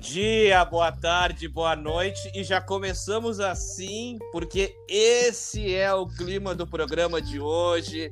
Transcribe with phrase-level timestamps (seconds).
[0.00, 6.66] Dia, boa tarde, boa noite e já começamos assim porque esse é o clima do
[6.66, 8.10] programa de hoje.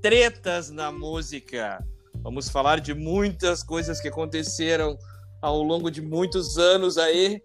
[0.00, 1.84] Tretas na música.
[2.22, 4.96] Vamos falar de muitas coisas que aconteceram
[5.42, 7.42] ao longo de muitos anos aí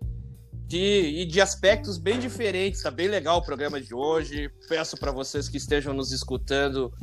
[0.67, 2.83] de, e de aspectos bem diferentes.
[2.83, 4.47] Tá bem legal o programa de hoje.
[4.69, 6.93] Peço para vocês que estejam nos escutando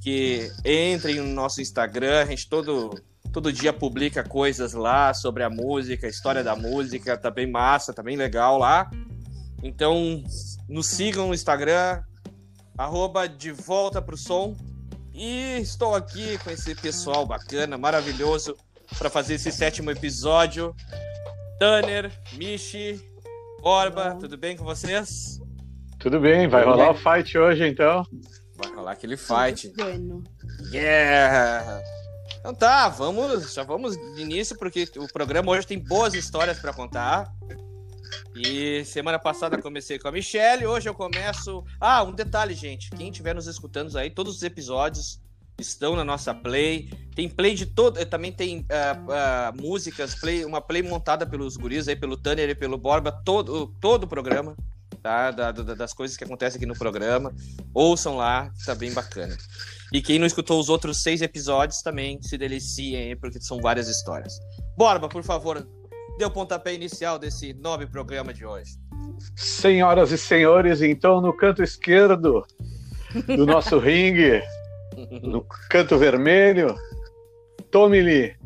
[0.00, 2.22] que entrem no nosso Instagram.
[2.22, 2.94] A gente todo
[3.32, 7.92] todo dia publica coisas lá sobre a música, a história da música, tá bem massa,
[7.92, 8.90] tá bem legal lá.
[9.62, 10.22] Então,
[10.68, 12.02] nos sigam no Instagram,
[12.76, 14.56] arroba de volta pro som.
[15.12, 18.56] E estou aqui com esse pessoal bacana, maravilhoso,
[18.96, 20.74] para fazer esse sétimo episódio.
[21.58, 23.00] Tanner, Michi,
[23.60, 25.40] Borba, tudo bem com vocês?
[25.98, 28.04] Tudo bem, vai rolar o fight hoje então.
[28.56, 29.72] Vai rolar aquele fight.
[30.72, 31.82] Yeah!
[32.48, 36.72] Então tá, vamos, já vamos de início, porque o programa hoje tem boas histórias para
[36.72, 37.30] contar.
[38.34, 41.62] E semana passada comecei com a Michelle, hoje eu começo.
[41.78, 42.88] Ah, um detalhe, gente.
[42.88, 45.20] Quem estiver nos escutando aí, todos os episódios
[45.58, 46.90] estão na nossa play.
[47.14, 48.02] Tem play de todo.
[48.06, 52.54] Também tem uh, uh, músicas, play, uma play montada pelos guris aí, pelo Tanner e
[52.54, 54.56] pelo Borba, todo, todo o programa.
[55.02, 55.30] Tá?
[55.30, 57.30] Da, da, das coisas que acontecem aqui no programa.
[57.74, 59.36] Ouçam lá, tá bem bacana.
[59.92, 64.38] E quem não escutou os outros seis episódios também se deliciem, porque são várias histórias.
[64.76, 65.66] Borba, por favor,
[66.18, 68.72] dê o pontapé inicial desse nobre programa de hoje.
[69.34, 72.44] Senhoras e senhores, então no canto esquerdo
[73.26, 74.42] do nosso ringue,
[75.22, 76.74] no canto vermelho,
[77.70, 78.36] Tommy Lee.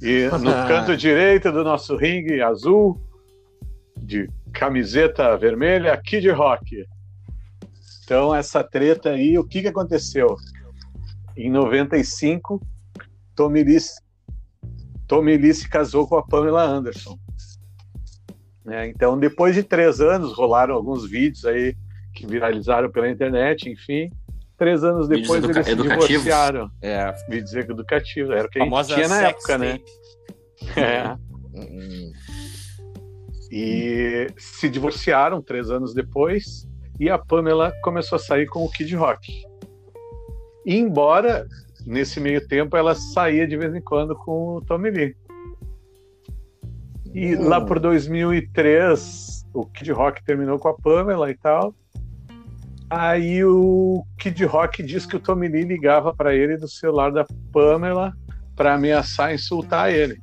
[0.00, 3.00] E no canto direito do nosso ringue azul,
[3.96, 6.86] de camiseta vermelha, Kid Rock.
[8.08, 10.34] Então, essa treta aí, o que, que aconteceu?
[11.36, 12.58] Em 95,
[13.36, 13.76] Tommy Lee,
[15.06, 17.18] Tommy Lee se casou com a Pamela Anderson.
[18.66, 21.76] É, então, depois de três anos, rolaram alguns vídeos aí
[22.14, 24.10] que viralizaram pela internet, enfim.
[24.56, 26.70] Três anos depois eles se divorciaram.
[26.80, 27.12] É.
[27.28, 29.72] Vídeos educativos, era o que a, a gente tinha na época, né?
[29.72, 30.80] tape.
[30.80, 31.18] né?
[31.54, 31.60] É.
[31.60, 32.12] Hum.
[33.52, 36.67] E se divorciaram três anos depois
[36.98, 39.32] e a Pamela começou a sair com o Kid Rock.
[40.66, 41.46] E embora
[41.86, 45.16] nesse meio tempo ela saía de vez em quando com o Tommy Lee.
[47.14, 47.48] E hum.
[47.48, 51.74] lá por 2003 o Kid Rock terminou com a Pamela e tal.
[52.90, 57.26] Aí o Kid Rock diz que o Tommy Lee ligava para ele do celular da
[57.52, 58.12] Pamela
[58.56, 60.20] para ameaçar insultar ele.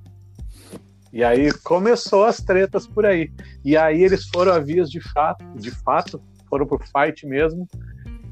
[1.14, 3.32] E aí começou as tretas por aí.
[3.64, 6.22] E aí eles foram a vias de fato, de fato,
[6.56, 7.68] foram pro fight mesmo,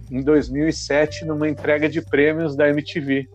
[0.09, 3.27] em 2007, numa entrega de prêmios da MTV.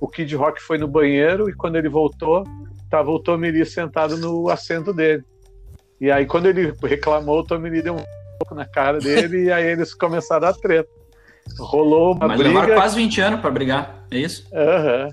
[0.00, 2.44] O Kid Rock foi no banheiro e quando ele voltou,
[2.90, 5.24] tava o Tommy Lee sentado no assento dele.
[6.00, 8.04] E aí, quando ele reclamou, o Tommy Lee deu um
[8.38, 10.88] pouco na cara dele e aí eles começaram a treta.
[11.58, 12.60] Rolou uma Mas briga.
[12.60, 14.46] levaram quase 20 anos para brigar, é isso?
[14.52, 15.04] Aham.
[15.06, 15.10] Uhum.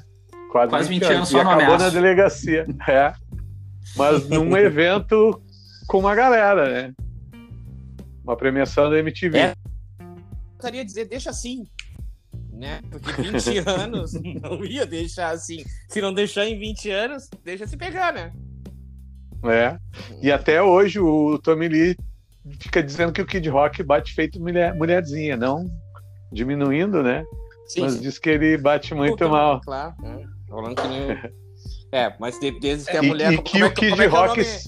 [0.52, 2.66] Quase, quase 20, 20 anos, só e acabou na delegacia.
[2.88, 3.14] É.
[3.98, 5.42] Mas num evento
[5.88, 6.94] com uma galera, né?
[8.26, 9.38] Uma premiação da MTV.
[9.38, 9.54] É.
[10.00, 11.64] Eu queria dizer, deixa assim.
[12.52, 12.82] Né?
[12.90, 15.64] Porque 20 anos não ia deixar assim.
[15.88, 18.34] Se não deixar em 20 anos, deixa se pegar, né?
[19.44, 19.78] É.
[20.22, 21.96] E até hoje o Tommy Lee
[22.60, 25.66] fica dizendo que o Kid Rock bate feito mulher, mulherzinha, não
[26.32, 27.24] diminuindo, né?
[27.68, 28.02] Sim, mas sim.
[28.02, 29.62] diz que ele bate muito Puta, mal.
[29.62, 30.24] Claro, é.
[30.50, 31.36] Falando que nem...
[31.92, 33.32] É, mas desde que a e, mulher.
[33.32, 34.42] E que o Kid como é, Rock.
[34.42, 34.60] É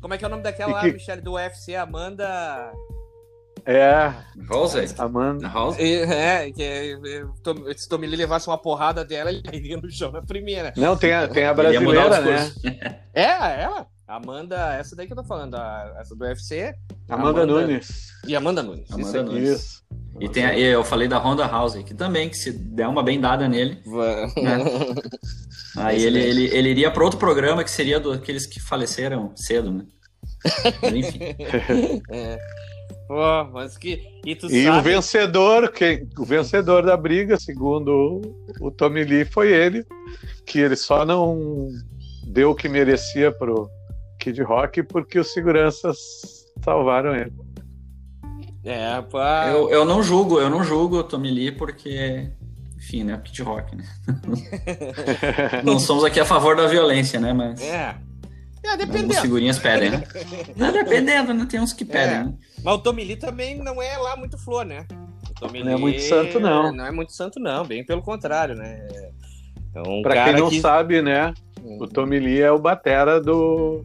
[0.00, 0.92] como é que é o nome daquela que...
[0.92, 2.72] Michelle, do UFC, Amanda.
[3.66, 4.12] É.
[4.48, 4.94] Rose?
[4.96, 5.48] Amanda.
[5.48, 5.82] Rose?
[5.82, 6.96] É, que é,
[7.76, 10.72] se Tommy Lee levasse uma porrada dela, ele iria no chão na primeira.
[10.76, 12.52] Não, tem a, tem a brasileira, né?
[13.12, 13.86] É, ela.
[14.06, 16.72] Amanda, essa daí que eu tô falando, a, essa do UFC.
[17.08, 18.12] Amanda, Amanda Nunes.
[18.24, 18.88] E Amanda Nunes.
[18.88, 19.48] Amanda isso Nunes.
[19.48, 19.84] Isso.
[20.20, 23.48] E tem a, eu falei da Honda House, que também, que se der uma bendada
[23.48, 23.82] nele.
[23.84, 24.58] Né?
[25.76, 29.72] Aí ele, ele, ele iria para outro programa que seria do, aqueles que faleceram cedo,
[29.72, 29.84] né?
[30.80, 31.18] Mas, enfim.
[32.10, 32.38] é.
[33.06, 34.02] Pô, mas que.
[34.24, 34.78] E, tu e sabe...
[34.78, 38.22] o vencedor, quem, o vencedor da briga, segundo
[38.60, 39.84] o, o Tommy Lee, foi ele,
[40.44, 41.68] que ele só não
[42.26, 43.70] deu o que merecia pro
[44.18, 45.96] Kid Rock porque os seguranças
[46.64, 47.32] salvaram ele.
[48.64, 49.46] É, pá.
[49.48, 52.28] Eu, eu não julgo, eu não julgo o Tommy Lee porque,
[52.76, 53.20] enfim, né?
[53.24, 53.84] Kid Rock, né?
[55.62, 57.32] não somos aqui a favor da violência, né?
[57.32, 57.60] Mas.
[57.62, 57.94] É.
[58.66, 59.12] É, dependendo.
[59.12, 60.02] As figurinhas pedem, né?
[60.56, 61.46] Não, dependendo, né?
[61.48, 62.24] Tem uns que pedem, é.
[62.24, 62.34] né?
[62.64, 64.84] Mas o Tommy Lee também não é lá muito flor, né?
[65.30, 66.72] O Tommy não Lee é muito santo, não.
[66.72, 67.64] Não é muito santo, não.
[67.64, 68.86] Bem pelo contrário, né?
[69.74, 70.60] É um pra quem não que...
[70.60, 71.32] sabe, né?
[71.62, 71.88] O hum.
[71.88, 73.84] Tommy Lee é o batera do.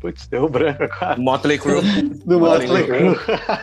[0.00, 1.20] Putz, deu branco agora.
[1.20, 1.82] Motley Crue.
[2.24, 3.08] do Motley, Crue.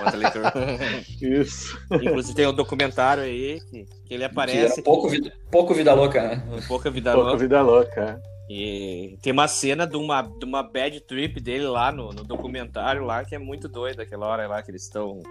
[0.03, 1.39] Motley Crue.
[1.41, 1.79] Isso.
[1.91, 4.75] Inclusive tem um documentário aí que, que ele aparece.
[4.75, 6.43] Que pouco, vida, pouco vida louca, né?
[6.67, 7.41] Pouca vida pouco louca.
[7.41, 8.21] vida louca.
[8.49, 13.03] E tem uma cena de uma, de uma bad trip dele lá no, no documentário
[13.03, 15.21] lá que é muito doida aquela hora lá que eles estão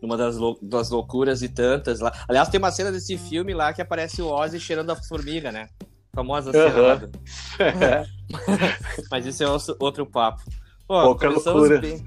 [0.00, 2.12] numa das, lou das loucuras e tantas lá.
[2.28, 5.68] Aliás, tem uma cena desse filme lá que aparece o Ozzy cheirando a formiga, né?
[6.14, 7.10] famosa cena.
[9.10, 9.46] Mas isso é
[9.78, 10.42] outro papo.
[10.86, 11.80] Pô, Pouca loucura.
[11.80, 12.02] Bem.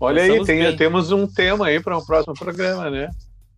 [0.00, 3.10] Olha aí, tem, temos um tema aí para um próximo programa, né?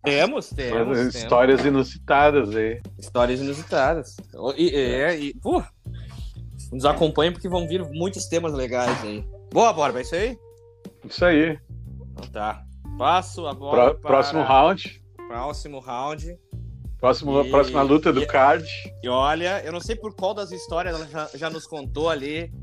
[0.03, 1.15] Temos, temos.
[1.15, 2.81] Histórias inusitadas aí.
[2.97, 4.15] Histórias inusitadas.
[4.57, 5.63] E, e, e pô,
[6.71, 9.25] nos acompanhem porque vão vir muitos temas legais aí.
[9.51, 10.37] Boa, Borba, é isso aí?
[11.03, 11.59] Isso aí.
[12.11, 12.63] Então tá.
[12.97, 13.93] Passo agora.
[13.93, 15.03] Pro, próximo round.
[15.27, 16.37] Próximo round.
[16.99, 18.65] Próximo, e, próxima luta do e, card.
[19.03, 22.53] E olha, eu não sei por qual das histórias ela já, já nos contou ali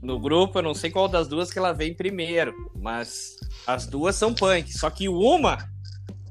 [0.00, 3.36] no grupo, eu não sei qual das duas que ela vem primeiro, mas
[3.66, 4.72] as duas são punk.
[4.72, 5.58] Só que uma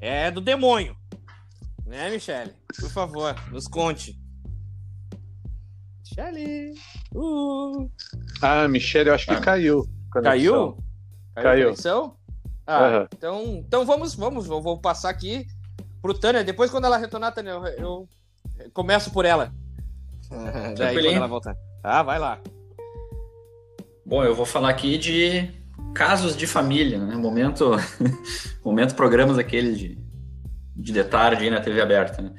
[0.00, 0.96] é do demônio.
[1.86, 2.52] Né, Michele?
[2.80, 4.17] Por favor, nos conte.
[6.18, 6.74] Michele!
[7.14, 7.88] Uh.
[8.42, 9.40] Ah, Michele, eu acho que ah.
[9.40, 9.88] caiu.
[10.12, 10.76] Caiu?
[11.34, 11.74] Caiu.
[11.74, 12.14] caiu.
[12.66, 13.06] Ah, uhum.
[13.16, 15.46] então, então vamos, vamos, vou, vou passar aqui
[16.02, 16.44] pro Tânia.
[16.44, 18.08] Depois, quando ela retornar, Tânia, eu, eu
[18.74, 19.52] começo por ela.
[20.76, 21.56] Daí, quando ela voltar.
[21.82, 22.40] Ah, vai lá.
[24.04, 25.50] Bom, eu vou falar aqui de
[25.94, 27.14] casos de família, né?
[27.14, 27.70] Momento,
[28.64, 29.98] momento programas aqueles de,
[30.74, 32.32] de de tarde aí na TV aberta, né?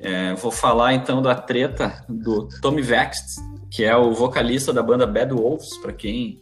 [0.00, 5.06] É, vou falar então da treta do Tommy Vext, que é o vocalista da banda
[5.06, 6.40] Bad Wolves, para quem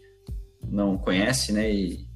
[0.70, 1.70] não conhece, né?
[1.70, 2.08] E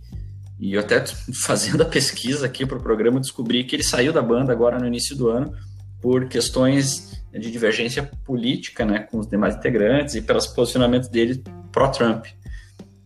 [0.62, 1.04] e eu até
[1.34, 4.86] fazendo a pesquisa aqui para o programa descobri que ele saiu da banda agora no
[4.86, 5.52] início do ano
[6.00, 11.42] por questões de divergência política, né, com os demais integrantes e pelos posicionamentos dele
[11.72, 12.26] pró-Trump,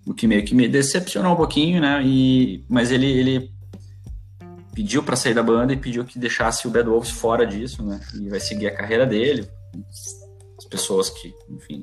[0.06, 2.02] o que meio que me decepcionou um pouquinho, né?
[2.04, 3.50] E mas ele ele
[4.76, 7.98] pediu para sair da banda e pediu que deixasse o Bad Wolves fora disso, né?
[8.14, 9.48] E vai seguir a carreira dele,
[10.58, 11.82] as pessoas que, enfim,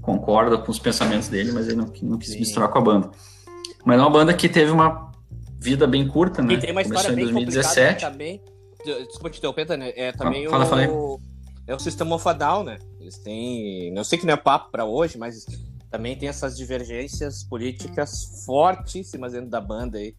[0.00, 3.10] concordam com os pensamentos dele, mas ele não, não quis misturar com a banda.
[3.84, 5.12] Mas é uma banda que teve uma
[5.60, 6.54] vida bem curta, né?
[6.54, 8.00] E tem uma história Começou bem em 2017.
[8.00, 8.42] também.
[8.82, 9.92] Desculpa te interromper, né?
[9.94, 10.82] É também fala, o, fala
[11.66, 12.78] é o System of Down, né?
[12.98, 15.44] Eles têm, não sei que não é papo para hoje, mas
[15.90, 20.14] também tem essas divergências políticas fortíssimas dentro da banda aí.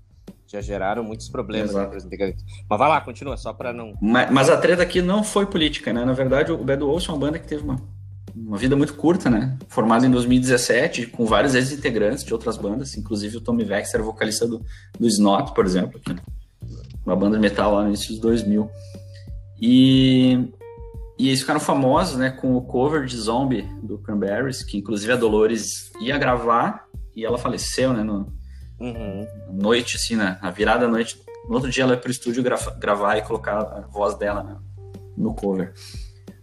[0.48, 1.90] Já geraram muitos problemas né,
[2.70, 3.94] Mas vai lá, continua, só para não.
[4.02, 6.06] Mas, mas, a treta aqui não foi política, né?
[6.06, 7.78] Na verdade, o Bad Wolves é uma banda que teve uma
[8.38, 9.58] uma vida muito curta, né?
[9.68, 14.48] Formado em 2017, com vários ex-integrantes de outras bandas, inclusive o Tommy Vex era vocalista
[14.48, 14.64] do,
[15.00, 16.16] do Snot, por exemplo, que,
[17.06, 18.70] uma banda de metal lá no início dos 2000.
[19.60, 20.50] E,
[21.18, 25.16] e eles ficaram famosos, né, com o cover de Zombie do Cranberries, que inclusive a
[25.16, 26.86] Dolores ia gravar
[27.16, 28.32] e ela faleceu, né, no,
[28.80, 29.28] uhum.
[29.52, 31.20] noite, assim, né, na virada da noite.
[31.48, 34.58] No outro dia ela ia pro estúdio grava, gravar e colocar a voz dela né,
[35.16, 35.74] no cover.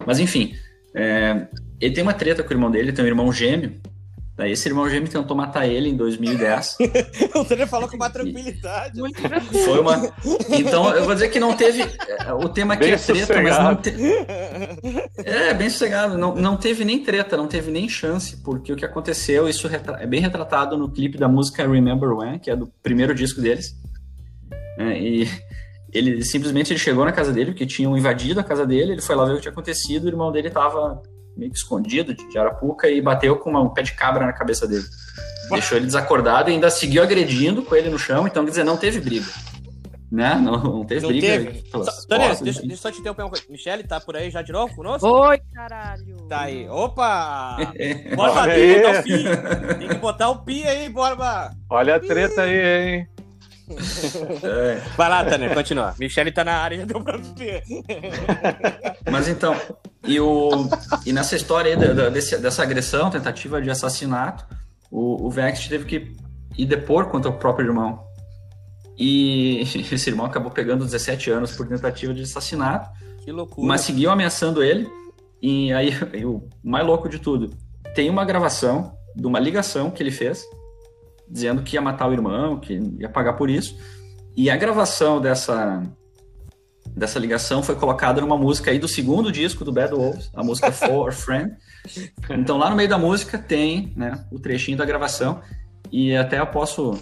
[0.06, 0.54] Mas enfim,
[0.94, 1.46] é,
[1.80, 3.80] ele tem uma treta com o irmão dele, tem um irmão gêmeo.
[4.36, 6.78] Daí esse irmão gêmeo tentou matar ele em 2010.
[7.36, 8.98] o Tânia falou com uma tranquilidade.
[8.98, 9.20] Muito
[9.64, 10.12] Foi uma.
[10.50, 11.82] Então, eu vou dizer que não teve.
[11.82, 13.42] É, o tema aqui bem é treta, sossegado.
[13.42, 14.02] mas não teve.
[15.18, 16.18] É, bem sossegado.
[16.18, 20.06] Não, não teve nem treta, não teve nem chance, porque o que aconteceu, isso é
[20.06, 23.76] bem retratado no clipe da música Remember When, que é do primeiro disco deles.
[24.76, 25.28] É, e
[25.92, 29.14] ele simplesmente ele chegou na casa dele, porque tinham invadido a casa dele, ele foi
[29.14, 31.00] lá ver o que tinha acontecido, o irmão dele estava
[31.36, 34.66] meio que escondido de arapuca e bateu com uma, um pé de cabra na cabeça
[34.66, 34.84] dele.
[35.50, 38.76] Deixou ele desacordado e ainda seguiu agredindo com ele no chão, então quer dizer, não
[38.76, 39.26] teve briga.
[40.10, 40.36] Né?
[40.36, 41.26] Não, não teve não briga.
[41.26, 41.62] Teve.
[42.08, 43.44] Tânia, deixa, deixa eu só te interromper uma coisa.
[43.48, 45.06] Michele, tá por aí já de novo conosco?
[45.08, 46.16] Oi, caralho.
[46.28, 46.68] Tá aí.
[46.68, 47.56] Opa!
[48.14, 49.24] Borba, tem que botar o pi.
[49.78, 51.50] Tem que botar o pi aí, Borba.
[51.68, 53.08] Olha a treta aí, hein?
[53.70, 54.80] É.
[54.96, 55.94] Vai lá, Tânia, continua.
[55.98, 57.62] Michele tá na área, já deu pra ver.
[59.10, 59.56] Mas então,
[60.06, 60.68] e, o,
[61.06, 64.44] e nessa história aí da, desse, dessa agressão, tentativa de assassinato,
[64.90, 66.16] o, o Vex teve que
[66.56, 68.04] ir depor contra o próprio irmão.
[68.98, 72.90] E esse irmão acabou pegando 17 anos por tentativa de assassinato.
[73.24, 73.66] Que loucura.
[73.66, 74.88] Mas seguiu ameaçando ele.
[75.40, 75.90] E aí,
[76.24, 77.54] o mais louco de tudo,
[77.94, 80.44] tem uma gravação de uma ligação que ele fez
[81.28, 83.76] dizendo que ia matar o irmão, que ia pagar por isso.
[84.36, 85.82] E a gravação dessa
[86.94, 90.70] dessa ligação foi colocada numa música aí do segundo disco do Bad Wolves, a música
[90.72, 91.56] For a Friend.
[92.30, 95.40] Então lá no meio da música tem, né, o trechinho da gravação
[95.90, 96.94] e até eu posso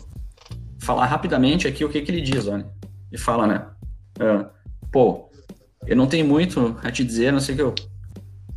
[0.81, 2.67] falar rapidamente aqui o que que ele diz, olha.
[3.11, 3.67] Ele fala, né,
[4.19, 4.49] uh,
[4.91, 5.31] pô,
[5.87, 7.75] eu não tenho muito a te dizer, não sei o que eu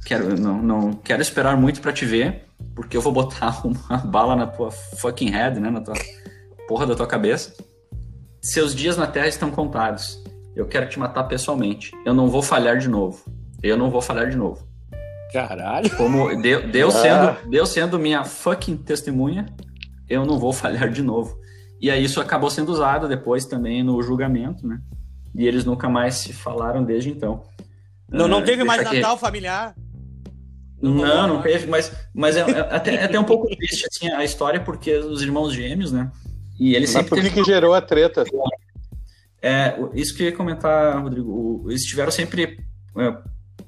[0.05, 2.45] quero, não, não quero esperar muito para te ver,
[2.75, 5.69] porque eu vou botar uma bala na tua fucking head, né?
[5.69, 5.95] Na tua
[6.67, 7.53] porra da tua cabeça.
[8.41, 10.24] Seus dias na Terra estão contados.
[10.55, 11.91] Eu quero te matar pessoalmente.
[12.05, 13.25] Eu não vou falhar de novo.
[13.62, 14.65] Eu não vou falhar de novo.
[15.33, 15.89] Caralho.
[15.97, 17.01] Como Deus, ah.
[17.01, 19.47] sendo, Deus sendo minha fucking testemunha,
[20.07, 21.38] eu não vou falhar de novo.
[21.81, 24.79] E aí isso acabou sendo usado depois também no julgamento, né?
[25.33, 27.43] E eles nunca mais se falaram desde então.
[28.09, 29.75] Não, não uh, teve mais Natal familiar?
[30.82, 34.10] Não, não, não teve, mas, mas é, é, até, é até um pouco triste assim,
[34.10, 36.12] a história, porque os irmãos gêmeos, né?
[36.60, 38.24] E eles mas por que, que gerou a treta?
[39.41, 41.65] É, isso que eu ia comentar, Rodrigo.
[41.67, 42.58] Eles tiveram sempre.
[42.98, 43.17] É,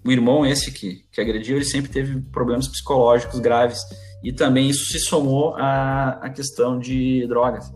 [0.03, 3.79] o irmão esse que, que agrediu, ele sempre teve problemas psicológicos graves.
[4.23, 7.71] E também isso se somou à, à questão de drogas.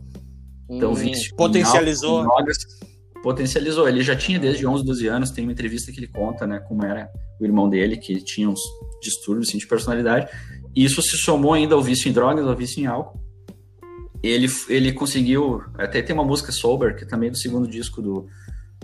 [0.69, 2.23] Então, hum, vício potencializou.
[2.23, 2.57] Drogas,
[3.21, 3.87] potencializou.
[3.87, 5.31] Ele já tinha desde 11, 12 anos.
[5.31, 7.09] Tem uma entrevista que ele conta, né, como era
[7.39, 8.61] o irmão dele, que tinha uns
[9.01, 10.27] distúrbios assim, de personalidade.
[10.75, 13.19] E isso se somou ainda ao vício em drogas, ao vício em álcool.
[14.23, 15.61] Ele, ele conseguiu.
[15.77, 18.27] Até tem uma música Sober, que é também do segundo disco do,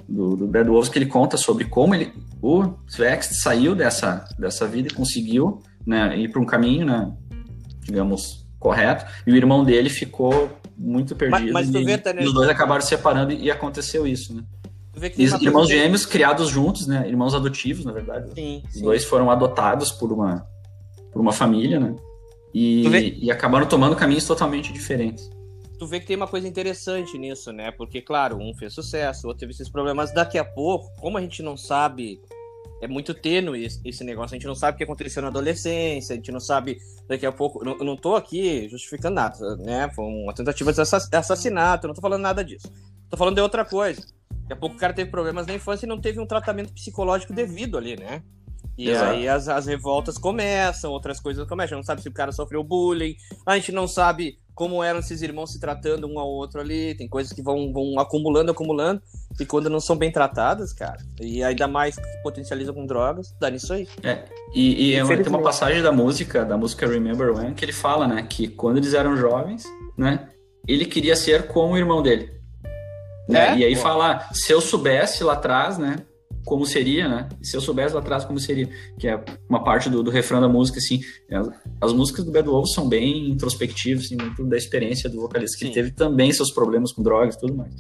[0.08, 4.68] do, do Bad Wolves, que ele conta sobre como ele, o Svext saiu dessa, dessa
[4.68, 7.12] vida e conseguiu né, ir para um caminho, né,
[7.82, 9.06] digamos, correto.
[9.26, 11.52] E o irmão dele ficou muito perdido.
[11.52, 14.44] Mas, mas tu vê, e, e os dois acabaram se separando e aconteceu isso, né?
[15.40, 17.08] irmãos gêmeos criados juntos, né?
[17.08, 18.32] Irmãos adotivos, na verdade.
[18.34, 18.82] Sim, Os sim.
[18.82, 20.48] dois foram adotados por uma,
[21.12, 21.96] por uma família, né?
[22.54, 25.30] E, e acabaram tomando caminhos totalmente diferentes.
[25.78, 27.70] Tu vê que tem uma coisa interessante nisso, né?
[27.70, 30.12] Porque, claro, um fez sucesso, o outro teve esses problemas.
[30.12, 32.20] Daqui a pouco, como a gente não sabe
[32.82, 34.36] é muito tênue esse negócio.
[34.36, 37.32] A gente não sabe o que aconteceu na adolescência, a gente não sabe daqui a
[37.32, 37.64] pouco.
[37.66, 39.90] Eu não tô aqui justificando nada, né?
[39.96, 42.72] Foi uma tentativa de assassinato, não tô falando nada disso.
[43.10, 44.02] Tô falando de outra coisa.
[44.42, 47.34] Daqui a pouco o cara teve problemas na infância e não teve um tratamento psicológico
[47.34, 48.22] devido ali, né?
[48.78, 49.12] E Exato.
[49.12, 51.78] aí as, as revoltas começam, outras coisas começam.
[51.78, 53.16] A gente não sabe se o cara sofreu bullying,
[53.46, 56.96] a gente não sabe como eram esses irmãos se tratando um ao outro ali.
[56.96, 59.00] Tem coisas que vão, vão acumulando, acumulando.
[59.40, 63.52] E quando não são bem tratadas, cara, e ainda mais que potencializam com drogas, dá
[63.52, 63.88] nisso aí.
[64.02, 64.24] É,
[64.56, 68.08] e, e é tem uma passagem da música, da música Remember When, que ele fala,
[68.08, 69.64] né, que quando eles eram jovens,
[69.96, 70.28] né,
[70.68, 72.32] ele queria ser como o irmão dele.
[73.30, 73.50] Né?
[73.50, 73.58] É?
[73.58, 73.82] E aí Pô.
[73.84, 75.98] fala, se eu soubesse lá atrás, né,
[76.48, 77.30] como seria, né?
[77.42, 80.48] Se eu soubesse lá atrás como seria, que é uma parte do, do refrão da
[80.48, 81.02] música, assim.
[81.30, 81.50] As,
[81.82, 85.66] as músicas do Bad Wolves são bem introspectivas, assim, muito da experiência do vocalista, que
[85.66, 85.74] Sim.
[85.74, 87.76] teve também seus problemas com drogas e tudo mais.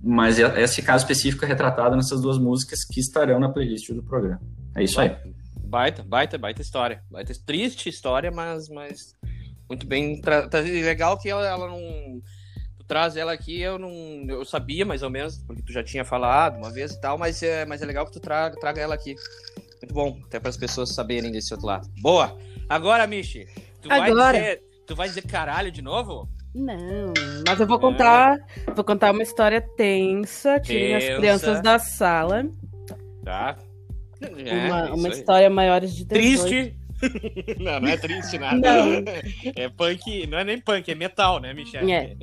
[0.00, 4.04] Mas é, esse caso específico é retratado nessas duas músicas que estarão na playlist do
[4.04, 4.40] programa.
[4.76, 5.16] É isso aí.
[5.64, 7.02] Baita, baita, baita história.
[7.10, 9.16] Baita, triste história, mas, mas
[9.68, 10.20] muito bem.
[10.20, 10.48] Tra...
[10.60, 12.22] Legal que ela, ela não
[12.86, 13.90] traz ela aqui, eu não.
[14.28, 17.42] Eu sabia mais ou menos, porque tu já tinha falado uma vez e tal, mas
[17.42, 19.14] é, mas é legal que tu traga, traga ela aqui.
[19.82, 21.88] Muito bom, até para as pessoas saberem desse outro lado.
[22.00, 22.36] Boa!
[22.68, 23.46] Agora, Michi,
[23.80, 24.14] tu Agora.
[24.14, 24.62] vai dizer.
[24.86, 26.28] Tu vai dizer caralho de novo?
[26.54, 27.12] Não,
[27.46, 28.38] mas eu vou contar.
[28.74, 30.58] Vou contar uma história tensa.
[30.60, 32.44] Tirem as crianças da sala.
[33.24, 33.58] Tá.
[34.20, 36.08] É, uma, uma história maiores de 18.
[36.08, 36.76] Triste,
[37.60, 38.56] não, não é triste nada.
[38.56, 39.04] Não.
[39.54, 41.90] É punk, não é nem punk, é metal, né, Michelle?
[41.92, 42.16] É.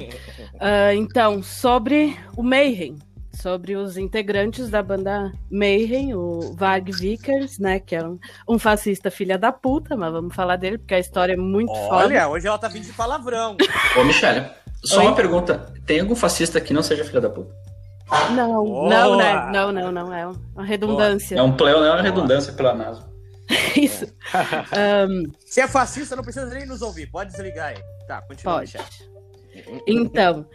[0.53, 2.97] Uh, então, sobre o Mayhem,
[3.41, 9.09] sobre os integrantes da banda Mayhem, o Varg Vickers, né, que é um, um, fascista
[9.09, 12.05] filha da puta, mas vamos falar dele porque a história é muito Olha, foda.
[12.05, 13.57] Olha, hoje ela tá vindo de palavrão.
[13.97, 14.45] Ô, Michelle,
[14.83, 15.07] só Oi?
[15.07, 15.73] uma pergunta.
[15.85, 17.53] Tem algum fascista que não seja filha da puta?
[18.35, 18.89] Não, Boa.
[18.89, 19.49] não, né?
[19.51, 20.13] Não, não, não.
[20.13, 21.35] É uma redundância.
[21.35, 21.47] Boa.
[21.47, 23.12] É um pleo, não é uma redundância pela NASA.
[23.75, 24.05] Isso.
[24.05, 25.31] um...
[25.45, 27.07] Se é fascista, não precisa nem nos ouvir.
[27.07, 27.77] Pode desligar aí.
[28.07, 28.59] Tá, continua.
[28.59, 28.77] Pode.
[29.87, 30.47] Então,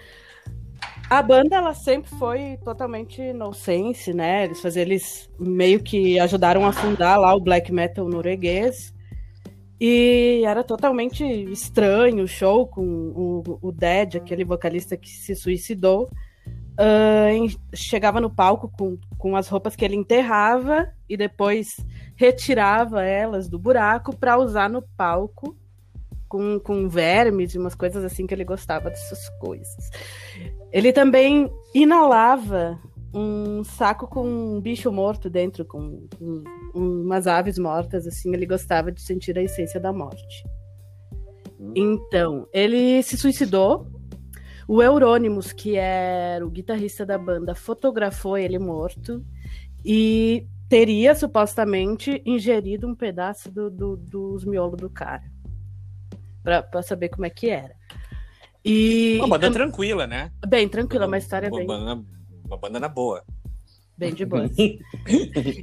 [1.08, 4.44] a banda ela sempre foi totalmente inocente, né?
[4.44, 8.92] Eles faziam, eles meio que ajudaram a fundar lá o black metal norueguês.
[9.80, 16.10] E era totalmente estranho o show com o, o Dead, aquele vocalista que se suicidou.
[16.78, 21.76] Uh, chegava no palco com, com as roupas que ele enterrava e depois
[22.18, 25.56] retirava elas do buraco para usar no palco
[26.28, 29.88] com, com vermes e umas coisas assim que ele gostava dessas coisas.
[30.72, 32.76] Ele também inalava
[33.14, 36.44] um saco com um bicho morto dentro, com um,
[36.74, 40.44] umas aves mortas, assim, ele gostava de sentir a essência da morte.
[41.74, 43.86] Então, ele se suicidou.
[44.66, 49.24] O Eurônimos, que era o guitarrista da banda, fotografou ele morto
[49.84, 55.24] e teria supostamente ingerido um pedaço do, do, dos miolos do cara.
[56.42, 57.74] Pra, pra saber como é que era.
[58.64, 60.30] E, uma banda tranquila, né?
[60.46, 61.66] Bem tranquila, uma história uma bem.
[61.66, 62.04] Banda,
[62.44, 63.24] uma banda na boa.
[63.96, 64.48] Bem de boa.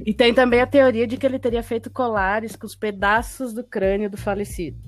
[0.04, 3.64] e tem também a teoria de que ele teria feito colares com os pedaços do
[3.64, 4.78] crânio do falecido.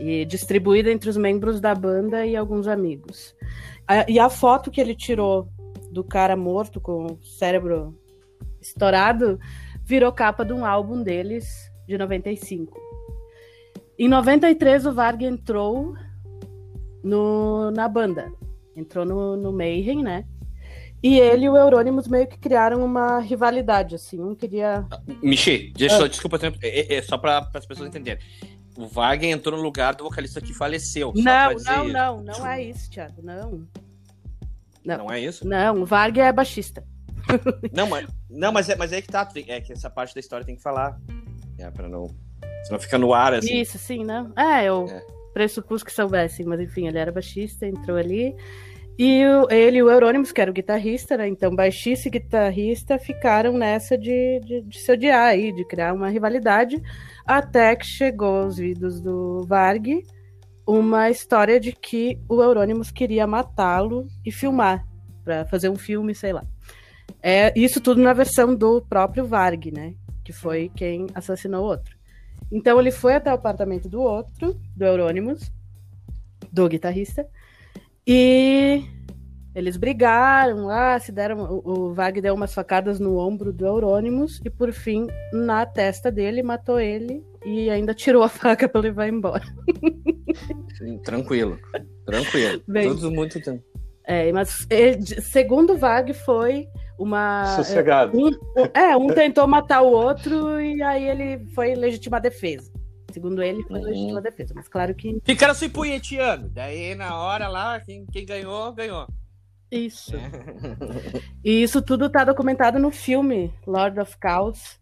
[0.00, 3.34] E distribuído entre os membros da banda e alguns amigos.
[4.06, 5.48] E a foto que ele tirou
[5.90, 7.98] do cara morto com o cérebro
[8.68, 9.38] estourado
[9.84, 12.78] virou capa de um álbum deles de 95.
[13.98, 15.94] Em 93 o Varg entrou
[17.02, 18.30] no, na banda.
[18.76, 20.24] Entrou no, no Mayhem, né?
[21.02, 24.20] E ele e o Euronymous meio que criaram uma rivalidade, assim.
[24.20, 24.84] Um queria.
[25.22, 26.08] Michi, deixa, ah.
[26.08, 28.22] desculpa, é, é, só para as pessoas entenderem.
[28.76, 31.12] O Wagner entrou no lugar do vocalista que faleceu.
[31.16, 33.22] Não, não, não, não é isso, Thiago.
[33.22, 33.66] Não.
[34.84, 35.46] Não, não é isso?
[35.46, 36.84] Não, o Varg é baixista.
[37.72, 39.28] Não, mas, não, mas, é, mas é que tá.
[39.46, 40.98] É que essa parte da história tem que falar.
[41.58, 42.08] É, pra não.
[42.64, 43.60] Senão fica no ar, assim.
[43.60, 44.32] Isso, sim, não.
[44.36, 45.02] É, eu é.
[45.32, 48.34] pressupus que soubesse, mas enfim, ele era baixista, entrou ali.
[48.98, 51.28] E o, ele e o Eurônimos, que era o guitarrista, né?
[51.28, 56.08] Então, baixista e guitarrista ficaram nessa de, de, de, se odiar aí, de criar uma
[56.08, 56.82] rivalidade,
[57.24, 60.02] até que chegou aos vidros do Varg
[60.66, 64.84] uma história de que o Eurônimos queria matá-lo e filmar,
[65.24, 66.44] para fazer um filme, sei lá.
[67.22, 69.94] É, isso tudo na versão do próprio Varg, né?
[70.24, 71.96] Que foi quem assassinou o outro.
[72.50, 75.52] Então ele foi até o apartamento do outro, do Eurônimos,
[76.52, 77.26] do guitarrista,
[78.06, 78.84] e
[79.54, 81.40] eles brigaram lá, se deram.
[81.40, 86.10] O, o Vag deu umas facadas no ombro do Eurônimos e, por fim, na testa
[86.10, 89.44] dele, matou ele e ainda tirou a faca para levar embora.
[90.78, 91.58] Sim, tranquilo,
[92.06, 92.62] tranquilo.
[92.68, 93.62] Bem, Tudo muito tempo.
[94.04, 96.68] É, mas ele, segundo o Vag foi
[96.98, 97.56] uma.
[97.56, 98.18] Sossegado.
[98.18, 98.30] Um,
[98.74, 102.70] é, um tentou matar o outro e aí ele foi legítima defesa.
[103.12, 103.86] Segundo ele, foi uhum.
[103.86, 104.52] legítima defesa.
[104.54, 105.18] Mas claro que.
[105.24, 106.48] Ficaram se punheteando.
[106.48, 109.06] Daí, na hora lá, quem, quem ganhou, ganhou.
[109.70, 110.16] Isso.
[110.16, 110.30] É.
[111.44, 114.80] e isso tudo está documentado no filme Lord of Chaos,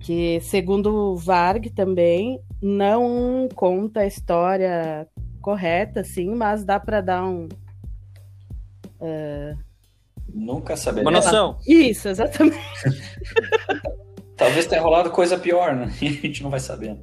[0.00, 5.08] que, segundo o Varg também, não conta a história
[5.40, 7.48] correta, assim, mas dá para dar um.
[9.00, 9.69] Uh...
[10.34, 11.12] Nunca saberemos.
[11.12, 11.58] Uma noção.
[11.66, 12.58] Isso, exatamente.
[14.36, 15.92] Talvez tenha rolado coisa pior, né?
[16.00, 16.98] E a gente não vai saber.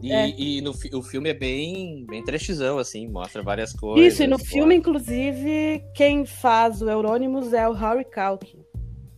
[0.00, 0.28] E, é.
[0.28, 4.12] e no, o filme é bem, bem trashzão, assim, mostra várias coisas.
[4.12, 8.58] Isso, e no filme, inclusive, quem faz o Euronymous é o Harry Calkin,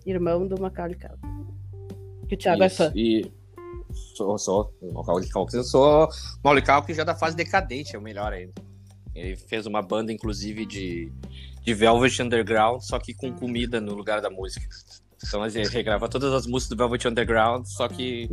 [0.06, 1.36] irmão do Macaulay Culkin.
[2.28, 2.92] Que o Thiago Isso, é fã.
[2.94, 3.32] E
[4.14, 8.32] sou, sou, Macaulay Culkin, eu sou Macaulay Culkin já da fase decadente, é o melhor
[8.32, 8.54] ainda.
[9.12, 11.10] Ele fez uma banda, inclusive, de,
[11.66, 14.64] de Velvet Underground, só que com comida no lugar da música.
[15.26, 18.28] Então ele regrava todas as músicas do Velvet Underground, só que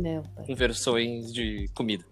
[0.46, 2.04] com versões de comida.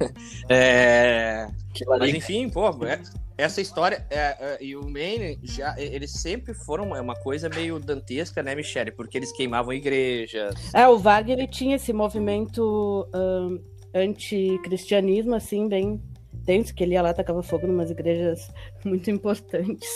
[0.50, 1.46] é...
[1.86, 3.00] Mas enfim, pô, é,
[3.36, 8.42] essa história é, é, e o Maine já eles sempre foram uma coisa meio dantesca,
[8.42, 8.90] né, Michelle?
[8.90, 10.56] Porque eles queimavam igrejas.
[10.74, 13.60] É, o Wagner tinha esse movimento um,
[13.94, 16.02] anti-cristianismo assim bem
[16.48, 18.50] denso, que ele ia lá tacava fogo em umas igrejas
[18.84, 19.88] muito importantes.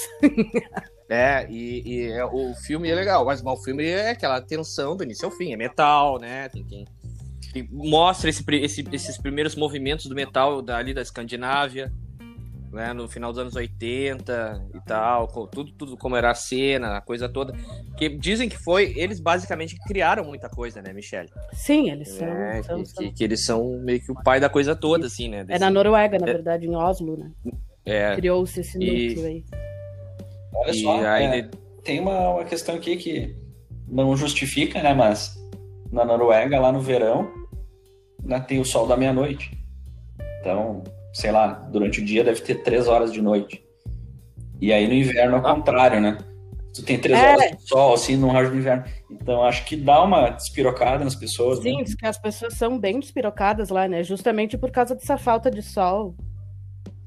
[1.09, 5.05] É, e, e é, o filme é legal, mas o filme é aquela tensão do
[5.05, 6.49] início ao fim, é metal, né?
[6.49, 6.65] Tem
[7.71, 11.93] mostra esse, esse, esses primeiros movimentos do metal dali da Escandinávia,
[12.73, 16.97] né, no final dos anos 80 e tal, com tudo, tudo como era a cena,
[16.97, 17.53] a coisa toda.
[17.97, 21.29] Que dizem que foi, eles basicamente criaram muita coisa, né, Michelle?
[21.53, 22.27] Sim, eles são.
[22.27, 23.05] É, são, que, são.
[23.05, 25.45] Que, que, eles são meio que o pai da coisa toda, assim, né?
[25.45, 25.57] Desse...
[25.57, 26.33] É na Noruega, na é.
[26.33, 27.31] verdade, em Oslo, né?
[27.85, 28.17] É.
[28.17, 29.27] Criou-se esse núcleo e...
[29.27, 29.45] aí.
[30.55, 31.51] Olha só, aí, é,
[31.85, 33.37] tem uma, uma questão aqui que
[33.87, 34.95] não justifica, né?
[34.95, 35.39] Mas
[35.91, 37.31] na Noruega, lá no verão,
[38.23, 39.59] né, tem o sol da meia-noite.
[40.41, 43.65] Então, sei lá, durante o dia deve ter três horas de noite.
[44.61, 46.19] E aí no inverno é o contrário, né?
[46.75, 47.33] Tu tem três é.
[47.33, 48.85] horas de sol, assim, no rádio do inverno.
[49.11, 51.59] Então, acho que dá uma despirocada nas pessoas.
[51.59, 51.85] Sim, né?
[51.85, 54.03] que as pessoas são bem despirocadas lá, né?
[54.03, 56.17] Justamente por causa dessa falta de sol.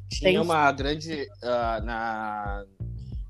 [0.10, 0.40] Tinha tem...
[0.40, 1.24] uma grande.
[1.42, 2.64] Uh, na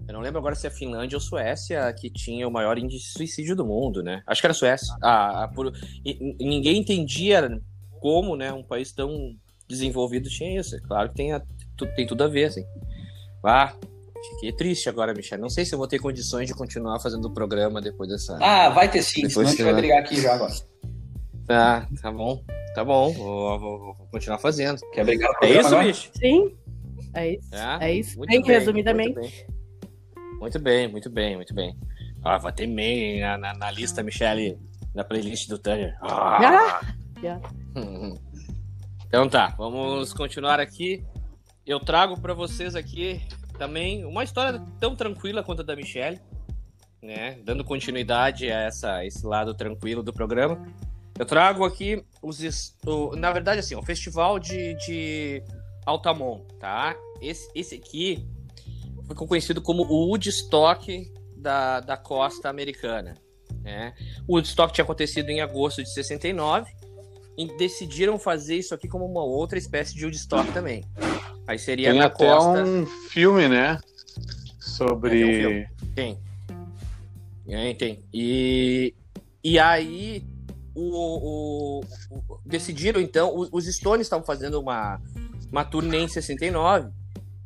[0.08, 3.12] eu não lembro agora se é Finlândia ou Suécia que tinha o maior índice de
[3.12, 4.22] suicídio do mundo, né?
[4.28, 4.96] Acho que era Suécia.
[5.02, 5.74] Ah, por...
[6.06, 7.50] e, ninguém entendia
[8.00, 9.36] como, né, um país tão
[9.68, 10.76] desenvolvido tinha isso.
[10.76, 11.42] É claro que tem, a...
[11.96, 12.66] tem tudo a ver, assim.
[13.44, 13.74] Ah,
[14.34, 15.40] fiquei triste agora, Michel.
[15.40, 18.38] Não sei se eu vou ter condições de continuar fazendo o programa depois dessa.
[18.42, 20.54] Ah, vai ter sim, depois senão a gente vai brigar aqui já agora.
[21.46, 22.44] Tá, tá bom.
[22.74, 24.80] Tá bom, vou, vou, vou continuar fazendo.
[24.92, 26.10] Quer brigar É isso, bicho?
[26.20, 26.58] Sim.
[27.14, 27.56] É isso.
[27.56, 28.20] É, é isso.
[28.20, 29.46] Bem, bem, resumidamente.
[30.40, 31.78] Muito bem, muito bem, muito bem.
[32.24, 34.60] Ah, vai ter meio na, na, na, lista, Michele,
[34.94, 35.96] na playlist do Tanner.
[36.02, 36.82] Ah!
[37.24, 37.42] Yeah.
[39.08, 41.06] Então tá, vamos continuar aqui.
[41.66, 43.22] Eu trago para vocês aqui
[43.58, 46.20] também uma história tão tranquila quanto a da Michelle.
[47.02, 50.66] né, dando continuidade a essa, esse lado tranquilo do programa,
[51.18, 52.76] eu trago aqui os.
[52.86, 55.44] O, na verdade, assim, o festival de, de
[55.86, 56.96] Altamont, tá?
[57.22, 58.28] Esse, esse aqui
[59.08, 63.14] ficou conhecido como o Woodstock da, da costa americana.
[63.62, 63.94] Né?
[64.28, 66.85] O Woodstock tinha acontecido em agosto de 69 e
[67.58, 70.84] decidiram fazer isso aqui como uma outra espécie de Woodstock também.
[71.48, 72.64] Aí seria Tem até costa.
[72.64, 73.80] um filme, né?
[74.60, 75.68] Sobre.
[75.94, 76.20] Tem,
[77.46, 77.76] tem.
[77.76, 78.04] tem.
[78.14, 78.94] E,
[79.44, 80.24] e aí
[80.74, 81.80] o, o,
[82.12, 85.00] o, decidiram, então, os Stones estavam fazendo uma,
[85.52, 86.90] uma turnê em 69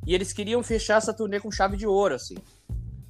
[0.05, 2.35] e eles queriam fechar essa turnê com chave de ouro, assim.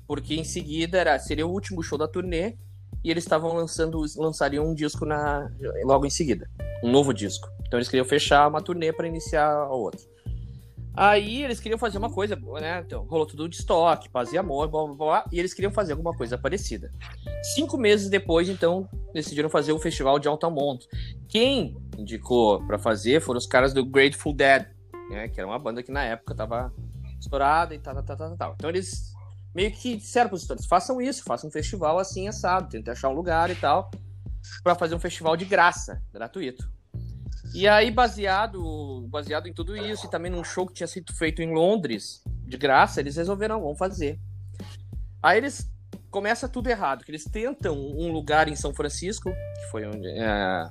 [0.08, 2.58] Porque em seguida era, seria o último show da turnê
[3.04, 5.52] e eles estavam lançando, lançariam um disco na,
[5.84, 6.50] logo em seguida,
[6.84, 7.48] um novo disco.
[7.68, 10.00] Então eles queriam fechar uma turnê para iniciar a outra.
[10.96, 12.84] Aí eles queriam fazer uma coisa, né?
[12.86, 15.94] Então, rolou tudo de estoque, paz e amor, blá, blá, blá, e eles queriam fazer
[15.94, 16.92] alguma coisa parecida.
[17.56, 20.86] Cinco meses depois, então, decidiram fazer o festival de Altamont.
[21.30, 24.66] Quem indicou para fazer foram os caras do Grateful Dead,
[25.10, 25.30] né?
[25.30, 26.74] Que era uma banda que na época tava
[27.18, 28.54] estourada e tal, tal, tal, tal.
[28.58, 29.09] Então eles
[29.54, 33.10] meio que disseram para os estudantes, façam isso, façam um festival assim, assado, tentem achar
[33.10, 33.90] um lugar e tal,
[34.64, 36.70] para fazer um festival de graça, gratuito.
[37.54, 41.42] E aí, baseado, baseado em tudo isso, e também num show que tinha sido feito
[41.42, 44.20] em Londres, de graça, eles resolveram, vamos fazer.
[45.22, 45.68] Aí eles
[46.10, 50.08] começa tudo errado, que eles tentam um lugar em São Francisco, que foi onde.
[50.08, 50.70] É,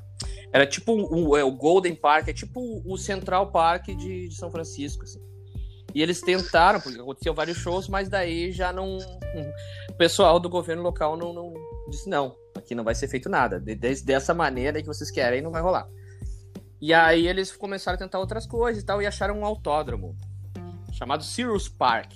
[0.53, 4.51] era tipo um, é, o Golden Park, é tipo o Central Park de, de São
[4.51, 5.03] Francisco.
[5.03, 5.21] Assim.
[5.95, 8.99] E eles tentaram, porque aconteciam vários shows, mas daí já não.
[9.91, 11.55] O pessoal do governo local não, não
[11.89, 13.63] disse: não, aqui não vai ser feito nada.
[14.05, 15.89] dessa maneira que vocês querem, não vai rolar.
[16.81, 20.17] E aí eles começaram a tentar outras coisas e tal, e acharam um autódromo
[20.93, 22.13] chamado Sirius Park.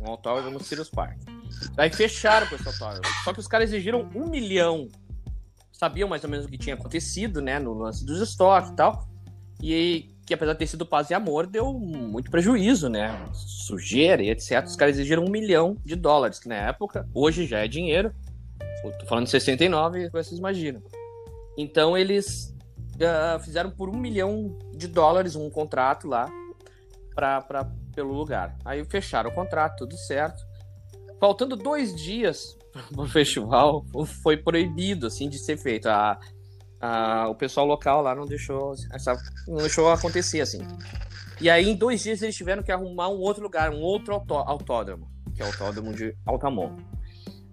[0.00, 1.18] Um autódromo Sirius Park.
[1.76, 3.06] Aí fecharam com esse autódromo.
[3.24, 4.88] Só que os caras exigiram um milhão.
[5.72, 7.58] Sabiam mais ou menos o que tinha acontecido, né?
[7.58, 9.08] No lance dos estoques e tal.
[9.62, 13.16] E que apesar de ter sido paz e amor, deu muito prejuízo, né?
[13.32, 14.64] Sujeira e etc.
[14.64, 18.12] Os caras exigiram um milhão de dólares, que na época, hoje já é dinheiro.
[18.98, 20.82] tô falando de 69, vocês imaginam.
[21.56, 22.52] Então eles
[22.96, 26.28] uh, fizeram por um milhão de dólares um contrato lá
[27.14, 28.56] pra, pra, pelo lugar.
[28.64, 30.42] Aí fecharam o contrato, tudo certo.
[31.20, 32.58] Faltando dois dias
[32.92, 33.86] pro festival,
[34.22, 35.88] foi proibido assim de ser feito.
[35.88, 36.18] A,
[36.80, 40.60] a, o pessoal local lá não deixou, essa, não deixou acontecer assim.
[41.40, 44.38] E aí, em dois dias, eles tiveram que arrumar um outro lugar, um outro autó
[44.38, 46.82] autódromo, que é o autódromo de Altamont.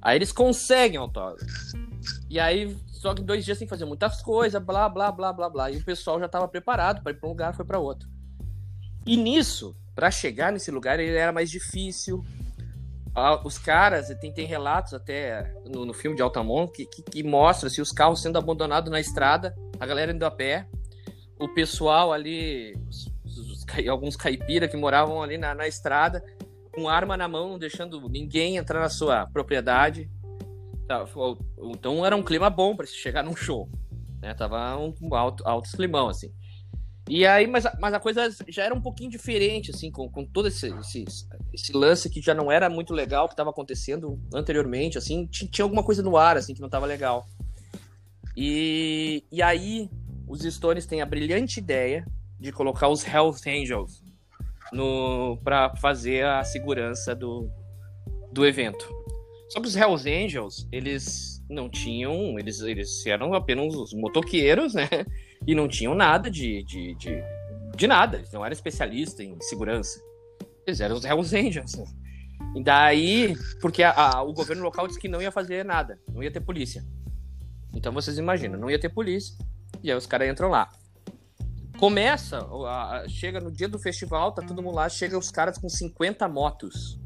[0.01, 1.49] Aí eles conseguem autódromo.
[2.29, 5.33] E aí só que em dois dias tem que fazer muitas coisas, blá, blá, blá,
[5.33, 5.69] blá, blá.
[5.69, 8.07] E o pessoal já estava preparado para ir para um lugar, foi para outro.
[9.05, 12.23] E nisso, para chegar nesse lugar, ele era mais difícil.
[13.13, 17.23] Ah, os caras, tem, tem relatos até no, no filme de Altamont que, que, que
[17.23, 20.65] mostra assim, os carros sendo abandonados na estrada, a galera indo a pé,
[21.39, 26.23] o pessoal ali, os, os, alguns caipira que moravam ali na, na estrada,
[26.73, 30.09] com arma na mão, não deixando ninguém entrar na sua propriedade.
[30.87, 31.05] Tá,
[31.71, 33.69] então era um clima bom para se chegar num show.
[34.21, 34.33] Né?
[34.33, 36.31] Tava um alto, alto climão, assim.
[37.09, 40.47] E aí, mas, mas a coisa já era um pouquinho diferente, assim, com, com todo
[40.47, 41.03] esse, esse,
[41.53, 45.65] esse lance que já não era muito legal que estava acontecendo anteriormente, assim, tinha, tinha
[45.65, 47.25] alguma coisa no ar, assim, que não estava legal.
[48.37, 49.89] E, e aí,
[50.27, 52.05] os Stones têm a brilhante ideia
[52.39, 54.03] de colocar os Hells Angels
[54.71, 57.49] no para fazer a segurança do,
[58.31, 58.87] do evento.
[59.49, 62.37] Só que os Hells Angels, eles não tinham.
[62.39, 64.89] Eles, eles eram apenas os motoqueiros, né?
[65.45, 67.23] E não tinham nada de, de, de,
[67.75, 68.17] de nada.
[68.17, 70.01] Eles não eram especialistas em segurança.
[70.65, 71.73] Eles eram os Hells Angels.
[72.55, 76.23] E daí, porque a, a, o governo local disse que não ia fazer nada, não
[76.23, 76.83] ia ter polícia.
[77.73, 79.35] Então vocês imaginam, não ia ter polícia.
[79.81, 80.69] E aí os caras entram lá.
[81.79, 82.39] Começa,
[83.07, 86.99] chega no dia do festival, tá todo mundo lá, chega os caras com 50 motos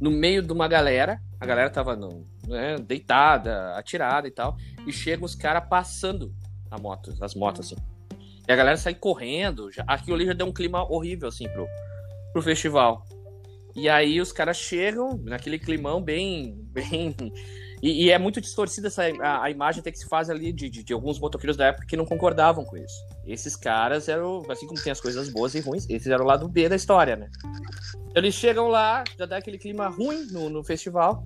[0.00, 1.20] no meio de uma galera.
[1.38, 4.56] A galera tava no, né, deitada, atirada e tal.
[4.86, 6.34] E chegam os caras passando
[6.70, 7.82] a moto, as motos, assim.
[8.48, 9.70] E a galera sai correndo.
[9.70, 11.66] Já, aquilo ali já deu um clima horrível, assim, pro,
[12.32, 13.04] pro festival.
[13.74, 16.56] E aí os caras chegam naquele climão bem.
[16.72, 17.14] bem
[17.82, 20.68] e, e, é muito distorcida essa, a, a, imagem até que se faz ali de,
[20.68, 22.94] de, de, alguns motoqueiros da época que não concordavam com isso.
[23.26, 26.46] Esses caras eram, assim como tem as coisas boas e ruins, esses eram o lado
[26.46, 27.30] B da história, né?
[28.14, 31.24] Eles chegam lá, já dá aquele clima ruim no, no festival.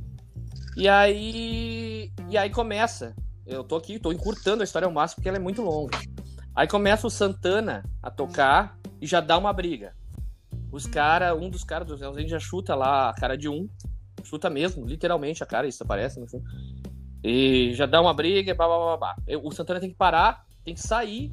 [0.77, 2.12] E aí.
[2.29, 3.14] E aí começa.
[3.47, 5.99] Eu tô aqui, tô encurtando a história ao máximo porque ela é muito longa.
[6.55, 9.95] Aí começa o Santana a tocar e já dá uma briga.
[10.71, 13.69] Os cara, um dos caras do Zelzinho já chuta lá a cara de um
[14.24, 16.44] chuta mesmo, literalmente a cara, isso aparece no filme.
[17.22, 19.16] E já dá uma briga, blá, blá, blá, blá.
[19.42, 21.32] O Santana tem que parar, tem que sair,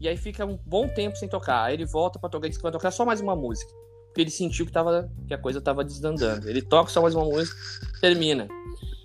[0.00, 1.64] e aí fica um bom tempo sem tocar.
[1.64, 3.72] Aí ele volta para tocar, diz que vai tocar só mais uma música.
[4.06, 6.48] Porque ele sentiu que, tava, que a coisa tava desandando.
[6.48, 7.56] Ele toca só mais uma música,
[8.00, 8.48] termina.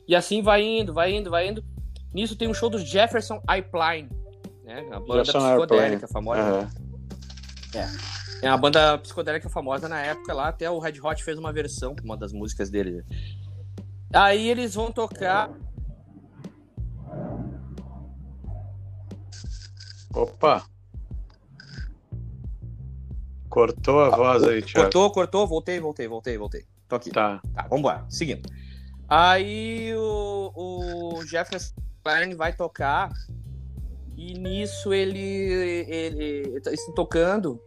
[0.08, 1.63] E assim vai indo, vai indo, vai indo.
[2.13, 4.10] Nisso tem um show do Jefferson Airplane,
[4.63, 4.88] né?
[4.91, 6.12] A banda Jefferson psicodélica Airplane.
[6.12, 6.69] famosa.
[7.75, 7.80] Uhum.
[7.80, 8.27] É.
[8.41, 11.95] É uma banda psicodélica famosa na época lá, até o Red Hot fez uma versão,
[12.04, 13.04] uma das músicas dele.
[14.13, 15.52] Aí eles vão tocar.
[20.13, 20.65] Opa!
[23.50, 24.84] Cortou a voz aí, Thiago.
[24.84, 26.65] Cortou, cortou, voltei, voltei, voltei, voltei.
[26.88, 27.10] Tô aqui.
[27.10, 27.41] Tá.
[27.56, 28.47] Tá, vambora, seguindo.
[29.10, 30.52] Aí o,
[31.15, 31.73] o Jefferson
[32.04, 33.12] Klein vai tocar
[34.15, 37.62] e nisso ele, ele, ele está tocando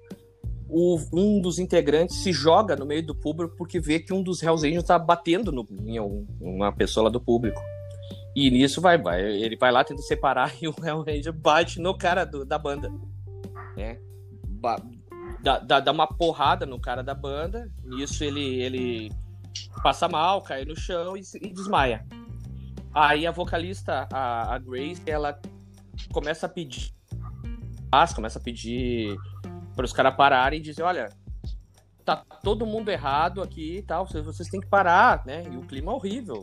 [0.71, 4.43] o, um dos integrantes se joga no meio do público porque vê que um dos
[4.43, 5.99] Hells Angels tá batendo no, em
[6.41, 7.61] uma pessoa lá do público.
[8.35, 9.21] E nisso vai, vai.
[9.21, 12.91] Ele vai lá, tenta separar e o Hell Ranger bate no cara do, da banda.
[13.77, 13.99] Né?
[14.47, 14.77] Ba
[15.43, 17.71] dá, dá, dá, uma porrada no cara da banda.
[17.85, 19.13] Nisso ele, ele
[19.83, 22.07] passa mal, cai no chão e, e desmaia.
[22.93, 25.39] Aí a vocalista, a, a Grace, ela
[26.13, 26.93] começa a pedir.
[28.15, 29.17] Começa a pedir
[29.75, 31.09] para os caras pararem e dizer, olha,
[32.05, 35.45] tá todo mundo errado aqui e tal, vocês, vocês têm que parar, né?
[35.51, 36.43] E o clima é horrível.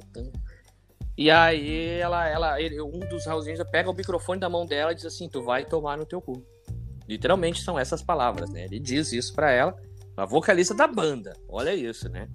[1.18, 4.96] E aí ela, ela, ele, um dos Raulzinhos pega o microfone da mão dela e
[4.96, 6.46] diz assim, tu vai tomar no teu cu.
[7.08, 8.66] Literalmente são essas palavras, né?
[8.66, 9.76] Ele diz isso para ela,
[10.16, 11.34] a vocalista da banda.
[11.48, 12.30] Olha isso, né?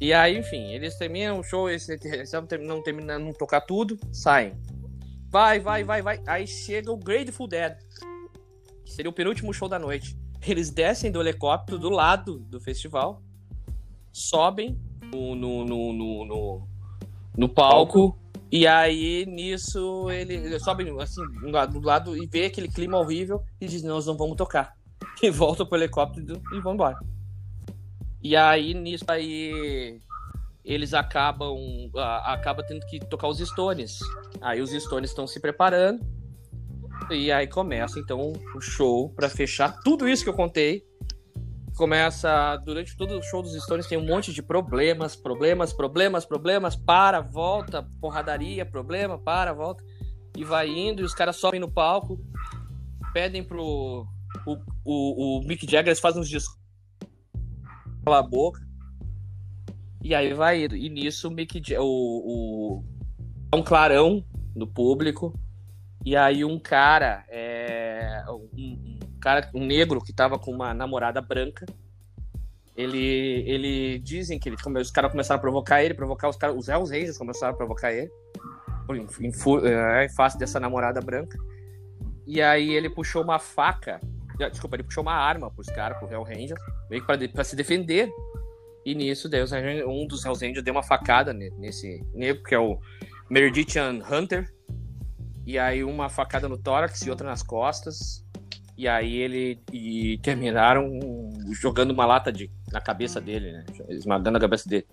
[0.00, 1.86] E aí, enfim, eles terminam o show, eles
[2.62, 4.54] não terminam, não tocar tudo, saem.
[5.30, 6.20] Vai, vai, vai, vai.
[6.26, 7.76] Aí chega o Grateful Dead
[8.86, 10.16] seria o penúltimo show da noite.
[10.46, 13.22] Eles descem do helicóptero do lado do festival,
[14.12, 14.78] sobem
[15.12, 15.92] no, no, no,
[16.24, 16.68] no,
[17.36, 18.18] no palco,
[18.50, 21.22] e aí nisso ele sobe assim
[21.72, 24.76] do lado e vê aquele clima horrível e diz: Nós não vamos tocar.
[25.22, 26.98] E volta pro helicóptero e vão embora.
[28.22, 30.00] E aí nisso aí
[30.64, 31.56] eles acabam
[32.24, 33.98] acaba tendo que tocar os Stones.
[34.40, 36.04] Aí os Stones estão se preparando
[37.10, 40.82] e aí começa então o show para fechar tudo isso que eu contei.
[41.76, 46.76] Começa durante todo o show dos Stones tem um monte de problemas, problemas, problemas, problemas,
[46.76, 49.84] para, volta, porradaria, problema, para, volta
[50.36, 52.20] e vai indo e os caras sobem no palco,
[53.12, 54.06] pedem pro
[54.46, 56.56] o, o, o Mick Jagger, eles fazem uns discos
[58.04, 58.60] pela boca.
[60.02, 60.76] E aí vai indo.
[60.76, 62.84] E nisso o Mick o, o
[63.54, 65.32] um clarão no público
[66.04, 71.20] e aí um cara, é, um, um, cara, um negro que tava com uma namorada
[71.22, 71.64] branca,
[72.76, 76.68] ele, ele dizem que ele, os caras começaram a provocar ele, provocar os caras, os
[76.68, 78.10] Hells Angels começaram a provocar ele,
[78.90, 79.30] em, em,
[80.04, 81.38] em face dessa namorada branca.
[82.26, 84.00] E aí ele puxou uma faca,
[84.50, 86.56] desculpa, ele puxou uma arma pros caras, pro Hell Ranger,
[86.90, 88.10] meio que pra, se defender.
[88.84, 89.52] E nisso, Deus,
[89.86, 92.78] um dos Hells Angels deu uma facada nesse negro, que é o
[93.30, 94.52] Meredithian Hunter,
[95.46, 98.24] e aí uma facada no tórax e outra nas costas.
[98.76, 100.90] E aí ele e terminaram
[101.52, 103.64] jogando uma lata de, na cabeça dele, né?
[103.88, 104.86] Esmagando a cabeça dele.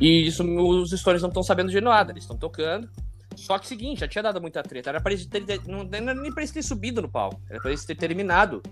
[0.00, 2.88] E isso os histórias não estão sabendo de nada, eles estão tocando.
[3.36, 4.90] Só que seguinte, já tinha dado muita treta.
[4.90, 7.40] Era ter, não, não, nem pra eles ter subido no palco.
[7.48, 8.62] Era pra eles ter terminado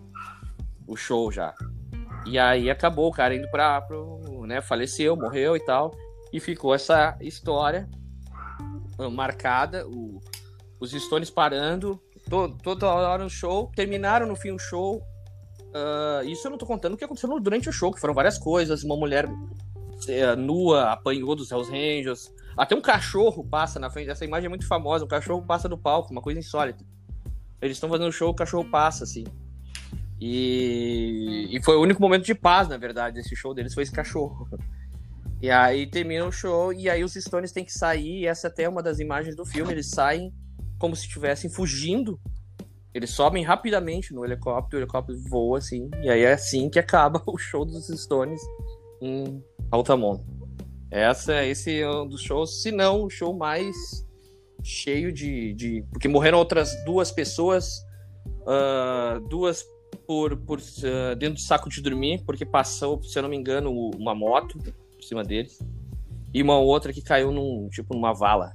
[0.87, 1.55] o show já.
[2.27, 3.81] E aí acabou o cara indo pra.
[3.83, 5.95] Pro, né, faleceu, morreu e tal.
[6.33, 7.89] E ficou essa história
[9.11, 9.87] marcada.
[9.87, 10.02] O,
[10.83, 15.01] os Stones parando, to, toda hora no show, terminaram no fim o show.
[15.69, 18.37] Uh, isso eu não tô contando o que aconteceu durante o show, que foram várias
[18.37, 18.83] coisas.
[18.83, 22.35] Uma mulher uh, nua apanhou dos Hells Angels.
[22.57, 24.11] Até um cachorro passa na frente.
[24.11, 25.05] Essa imagem é muito famosa.
[25.05, 26.85] Um cachorro passa do palco, uma coisa insólita.
[27.61, 29.25] Eles estão fazendo show, o cachorro passa, assim.
[30.21, 31.49] E...
[31.51, 34.49] e foi o único momento de paz, na verdade, desse show deles, foi esse cachorro.
[35.41, 38.69] E aí termina o show, e aí os Stones têm que sair, essa até é
[38.69, 40.33] uma das imagens do filme, eles saem
[40.83, 42.21] como se estivessem fugindo.
[42.93, 47.23] Eles sobem rapidamente no helicóptero, o helicóptero voa assim, e aí é assim que acaba
[47.25, 48.41] o show dos Stones
[49.01, 49.41] em
[49.71, 50.21] Altamont.
[50.91, 53.77] Essa, esse é um dos shows, se não o show mais
[54.61, 55.85] cheio de, de.
[55.93, 57.79] Porque morreram outras duas pessoas,
[58.41, 59.65] uh, duas
[60.05, 63.71] por, por uh, dentro do saco de dormir, porque passou, se eu não me engano,
[63.97, 65.61] uma moto por cima deles,
[66.35, 68.53] e uma outra que caiu num tipo numa vala.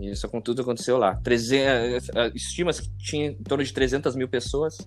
[0.00, 1.16] Isso com tudo aconteceu lá.
[1.16, 4.78] 300, estima-se que tinha em torno de 300 mil pessoas.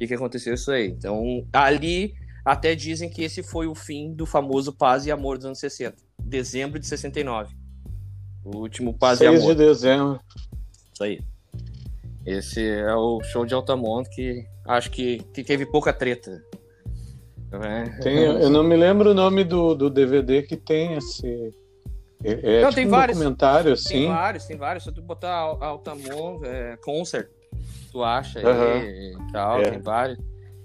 [0.00, 0.88] E que aconteceu isso aí.
[0.88, 2.14] Então, ali,
[2.44, 5.96] Até dizem que esse foi o fim do famoso Paz e Amor dos anos 60.
[6.18, 7.54] Dezembro de 69.
[8.44, 9.46] O último Paz 6 e Amor.
[9.46, 10.20] 6 de dezembro.
[10.92, 11.20] Isso aí.
[12.26, 16.42] Esse é o show de Altamont que acho que, que teve pouca treta.
[17.52, 17.84] É.
[18.00, 21.54] Tem, eu não me lembro o nome do, do DVD que tem esse.
[22.24, 23.18] É, é não, tipo tem um vários.
[23.18, 23.88] documentário, assim.
[23.88, 24.84] Tem vários, tem vários.
[24.84, 27.28] Se tu botar Altamont é, Concert,
[27.90, 28.72] tu acha uhum.
[28.72, 29.70] aí, e tal, é.
[29.70, 30.18] tem vários.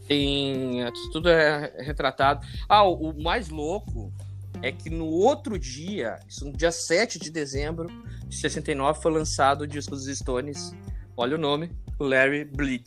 [0.07, 0.85] Tem.
[1.11, 2.45] Tudo é retratado.
[2.69, 4.13] Ah, o, o, mais louco
[4.61, 7.87] é que no outro dia, isso no dia 7 de dezembro
[8.25, 10.73] de 69, foi lançado o disco dos Stones.
[11.15, 12.85] Olha o nome, Larry Bleed.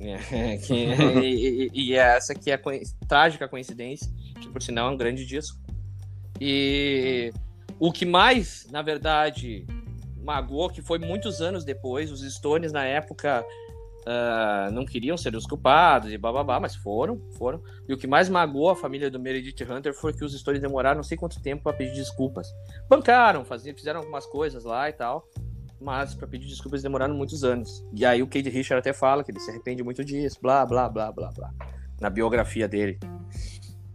[0.00, 2.60] É, que, e, e, essa que é a
[3.06, 4.08] trágica coincidência,
[4.40, 5.58] que por sinal é um grande disco.
[6.40, 7.32] E
[7.78, 9.66] o que mais, na verdade,
[10.22, 13.44] magoou, que foi muitos anos depois, os Stones na época
[14.02, 17.62] uh, não queriam ser os culpados e bababá, mas foram, foram.
[17.88, 20.96] E o que mais magoou a família do Meredith Hunter foi que os Stones demoraram
[20.96, 22.48] não sei quanto tempo para pedir desculpas.
[22.88, 25.28] Bancaram, faziam, fizeram algumas coisas lá e tal
[25.80, 27.84] mas para pedir desculpas demoraram muitos anos.
[27.94, 30.88] E aí o Kate Richard até fala que ele se arrepende muito disso, blá, blá,
[30.88, 31.50] blá, blá, blá,
[32.00, 32.98] na biografia dele.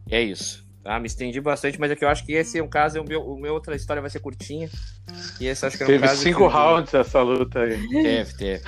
[0.09, 0.62] É isso.
[0.83, 0.99] Tá?
[0.99, 3.21] Me estendi bastante, mas é que eu acho que esse é um caso, o meu,
[3.21, 4.69] o meu outra história vai ser curtinha.
[5.39, 6.53] E esse acho que é um Teve caso cinco que...
[6.53, 7.87] rounds essa luta aí.
[7.87, 8.63] Teve, teve.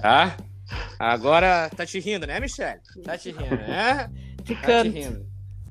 [0.00, 0.36] tá?
[0.98, 2.80] Agora tá te rindo, né, Michelle?
[3.02, 4.10] Tá te rindo, né?
[4.42, 4.92] De tá canto.
[4.92, 5.26] Te rindo.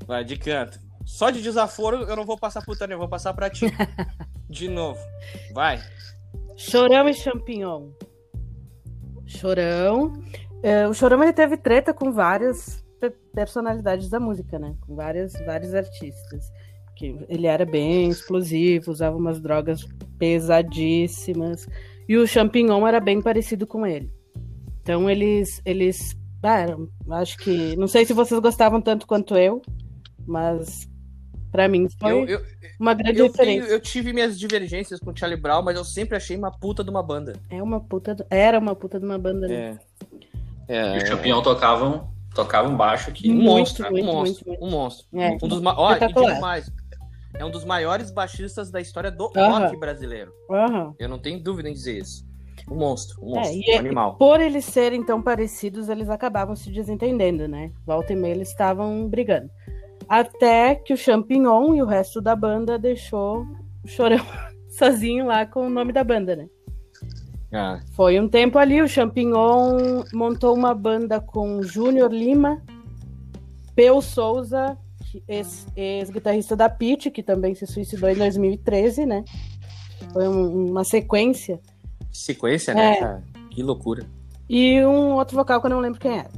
[0.07, 0.79] Vai, de canto.
[1.05, 3.65] Só de desaforo eu não vou passar pro Tânia, eu vou passar pra ti.
[4.49, 4.99] De novo.
[5.53, 5.81] Vai.
[6.55, 7.89] Chorão e Champignon.
[9.25, 10.13] Chorão.
[10.63, 12.83] É, o Chorão ele teve treta com várias
[13.33, 14.75] personalidades da música, né?
[14.81, 16.51] Com várias, vários artistas.
[16.95, 19.85] Que ele era bem explosivo, usava umas drogas
[20.17, 21.67] pesadíssimas.
[22.09, 24.11] E o Champignon era bem parecido com ele.
[24.81, 25.61] Então eles.
[25.65, 26.65] eles ah,
[27.19, 27.75] acho que.
[27.75, 29.61] Não sei se vocês gostavam tanto quanto eu,
[30.25, 30.87] mas
[31.51, 32.41] para mim foi eu, eu,
[32.79, 33.65] uma grande eu diferença.
[33.65, 36.83] Tenho, eu tive minhas divergências com o Charlie Brown, mas eu sempre achei uma puta
[36.83, 37.33] de uma banda.
[37.49, 38.25] É uma puta, do...
[38.29, 39.47] era uma puta de uma banda.
[39.47, 39.79] Né?
[40.67, 40.77] É.
[40.77, 40.95] é.
[40.95, 43.31] E o Champignon tocavam, tocavam baixo aqui.
[43.31, 45.07] Um monstro, muito, um monstro, muito, um monstro.
[45.13, 45.37] É.
[45.41, 46.71] Um dos Olha, mais.
[47.33, 50.31] É um dos maiores baixistas da história do rock brasileiro.
[50.97, 52.25] Eu não tenho dúvida em dizer isso.
[52.69, 54.15] Um monstro, um monstro, é, um animal.
[54.17, 57.71] Por eles serem tão parecidos, eles acabavam se desentendendo, né?
[57.85, 59.49] Volta e meia eles estavam brigando.
[60.09, 63.45] Até que o Champignon e o resto da banda deixou
[63.83, 64.25] o Chorão
[64.69, 66.49] sozinho lá com o nome da banda, né?
[67.51, 67.79] Ah.
[67.93, 72.61] Foi um tempo ali, o Champignon montou uma banda com Júnior Lima,
[73.75, 74.77] Peu Souza,
[75.75, 79.23] ex-guitarrista da Pit, que também se suicidou em 2013, né?
[80.11, 81.59] Foi um, uma sequência.
[82.11, 82.99] Sequência, né?
[82.99, 83.21] É.
[83.49, 84.05] Que loucura.
[84.49, 86.29] E um outro vocal que eu não lembro quem era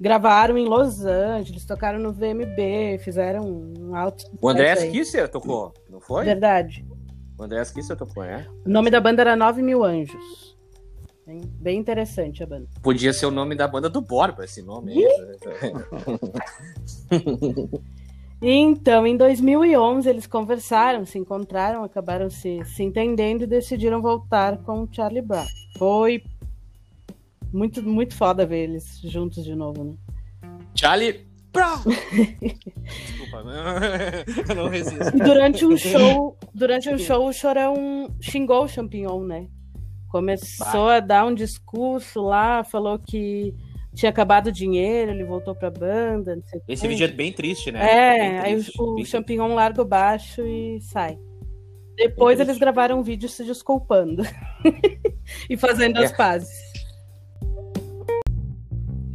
[0.00, 4.24] gravaram em Los Angeles, tocaram no VMB, fizeram um alto.
[4.40, 6.24] O André Kisser tocou, não foi?
[6.24, 6.84] Verdade.
[7.38, 8.48] O André Kisser tocou, é?
[8.66, 10.56] O nome da banda era 9 Mil Anjos.
[11.24, 12.66] Bem, bem interessante a banda.
[12.82, 14.94] Podia ser o nome da banda do Borba, esse nome.
[18.42, 24.82] então, em 2011, eles conversaram, se encontraram, acabaram se, se entendendo e decidiram voltar com
[24.82, 25.46] o Charlie Brown.
[25.78, 26.24] Foi
[27.52, 29.94] muito, muito foda ver eles juntos de novo, né?
[30.74, 31.27] Charlie
[31.58, 31.82] Brown!
[32.84, 35.18] Desculpa, não, eu não resisto.
[35.18, 37.74] Durante um show, durante um show, o Chorão
[38.20, 39.48] xingou o Champignon, né?
[40.08, 40.96] Começou bah.
[40.96, 43.52] a dar um discurso lá, falou que
[43.94, 46.40] tinha acabado o dinheiro, ele voltou pra banda.
[46.68, 47.80] Esse vídeo é bem triste, né?
[47.80, 51.18] É, triste, aí o, o Champignon larga o baixo e sai.
[51.96, 54.22] Depois eles gravaram um vídeo se desculpando
[55.50, 56.04] e fazendo é.
[56.04, 56.56] as pazes.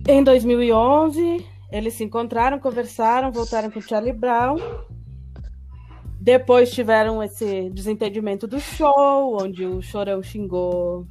[0.06, 4.58] Em 2011, eles se encontraram, conversaram, voltaram com Charlie Brown.
[6.22, 11.08] Depois tiveram esse desentendimento do show, onde o Chorão xingou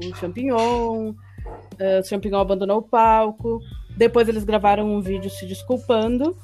[0.00, 3.58] o Champignon, uh, o Champignon abandonou o palco.
[3.96, 6.36] Depois eles gravaram um vídeo se desculpando.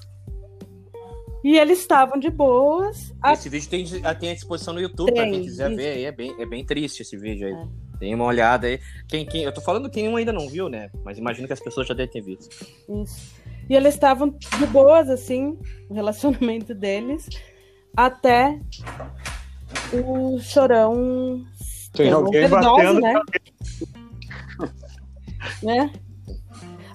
[1.44, 3.14] E eles estavam de boas.
[3.32, 3.50] Esse a...
[3.50, 3.84] vídeo tem,
[4.18, 5.76] tem a exposição no YouTube, para quem quiser isso.
[5.76, 6.02] ver.
[6.02, 7.54] É bem, é bem triste esse vídeo aí.
[7.54, 7.98] É.
[8.00, 8.80] Tem uma olhada aí.
[9.08, 10.90] Quem, quem, eu tô falando quem ainda não viu, né?
[11.04, 12.48] Mas imagino que as pessoas já devem ter visto.
[12.88, 13.40] Isso.
[13.68, 15.58] E eles estavam de boas, assim,
[15.88, 17.28] o relacionamento deles,
[17.96, 18.58] até
[19.92, 21.44] o chorão.
[21.92, 23.00] Tem alguém overdose, batendo.
[23.00, 23.20] Né?
[25.62, 25.92] né?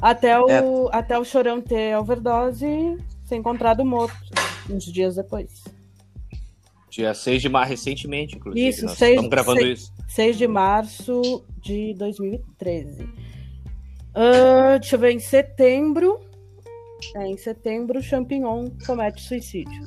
[0.02, 0.62] Até o, é.
[0.92, 4.16] até o chorão ter overdose e ser encontrado morto
[4.70, 5.64] uns dias depois.
[6.90, 8.68] Dia 6 de março, recentemente, inclusive.
[8.68, 9.94] Isso, Nós 6, estamos gravando 6, isso.
[10.08, 13.04] 6 de março de 2013.
[13.04, 16.20] Uh, deixa eu ver, em setembro,
[17.16, 19.86] É, em setembro, o Champignon comete suicídio.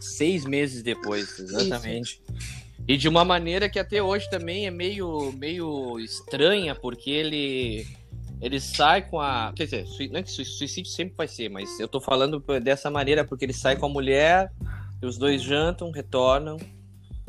[0.00, 2.20] Seis meses depois, exatamente.
[2.28, 2.62] Isso.
[2.86, 7.86] E de uma maneira que até hoje também é meio, meio estranha, porque ele
[8.40, 9.52] ele sai com a.
[9.54, 13.24] Quer dizer, não é que suicídio sempre vai ser, mas eu tô falando dessa maneira
[13.24, 14.50] porque ele sai com a mulher,
[15.00, 16.56] e os dois jantam, retornam,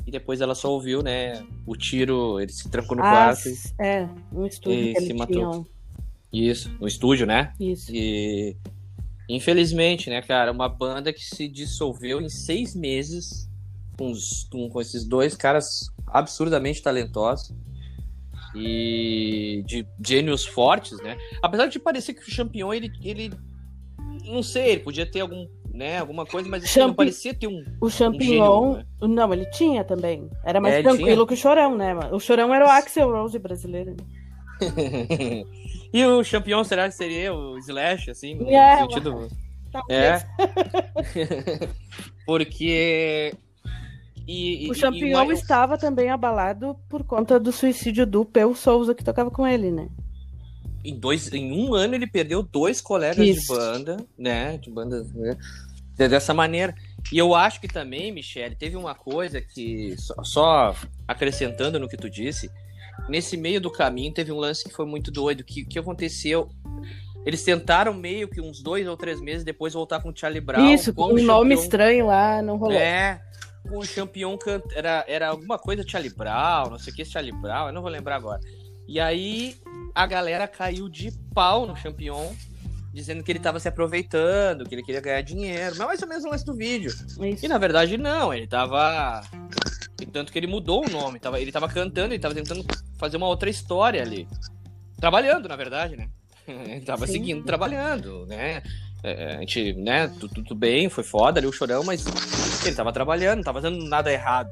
[0.08, 1.46] e depois ela só ouviu, né?
[1.68, 3.50] O tiro, ele se trancou no ah, quarto.
[3.80, 5.68] É, no estúdio e se matou.
[6.34, 7.54] Isso, no estúdio, né?
[7.60, 7.92] Isso.
[7.94, 8.58] E
[9.30, 13.50] infelizmente, né, cara, uma banda que se dissolveu em seis meses
[13.98, 17.56] com, os, com, esses dois caras absurdamente talentosos
[18.56, 21.18] e de gênios fortes, né?
[21.42, 23.32] Apesar de parecer que o Champion, ele, ele
[24.26, 26.88] não sei, ele podia ter algum, né, alguma coisa, mas Champi...
[26.88, 29.16] não parecia ter um O Champignon, um né?
[29.16, 30.30] não, ele tinha também.
[30.44, 31.28] Era mais é, tranquilo tinha.
[31.28, 31.96] que o Chorão, né?
[32.12, 33.96] O Chorão era o Axel Rose brasileiro.
[35.94, 39.28] e o Champion será que seria o Slash assim, no é, sentido
[39.90, 40.22] É.
[42.26, 43.34] Porque
[44.28, 49.04] e, o Champion e, estava também abalado por conta do suicídio do Peu Souza, que
[49.04, 49.90] tocava com ele, né?
[50.84, 53.54] Em, dois, em um ano ele perdeu dois colegas Isso.
[53.54, 54.58] de banda, né?
[54.58, 55.38] De banda, né?
[55.96, 56.74] Dessa maneira.
[57.12, 60.76] E eu acho que também, Michele, teve uma coisa que, só, só,
[61.08, 62.50] acrescentando no que tu disse,
[63.08, 65.44] nesse meio do caminho teve um lance que foi muito doido.
[65.44, 66.50] que, que aconteceu?
[67.26, 70.74] Eles tentaram meio que uns dois ou três meses depois voltar com o Charlie Brown.
[70.74, 72.78] Isso, com um nome estranho lá, não rolou.
[72.78, 73.22] É,
[73.66, 74.38] o campeão
[74.76, 77.90] era, era alguma coisa Charlie Brown, não sei o que Charlie Brown, eu não vou
[77.90, 78.42] lembrar agora.
[78.88, 79.56] E aí
[79.96, 82.36] a galera caiu de pau no campeão,
[82.94, 86.26] dizendo que ele tava se aproveitando, que ele queria ganhar dinheiro, mas mais ou menos
[86.26, 86.92] o lance do vídeo.
[86.92, 87.46] Isso.
[87.46, 89.22] E na verdade não, ele tava.
[90.12, 92.66] Tanto que ele mudou o nome, tava, ele tava cantando, ele tava tentando
[92.98, 94.28] fazer uma outra história ali.
[95.00, 96.10] Trabalhando, na verdade, né?
[96.48, 97.14] Ele tava Sim.
[97.14, 98.62] seguindo trabalhando, né?
[99.04, 102.06] É, a gente, né, tudo, tudo, bem, foi foda ali o chorão, mas
[102.66, 104.50] ele tava trabalhando, não tava fazendo nada errado.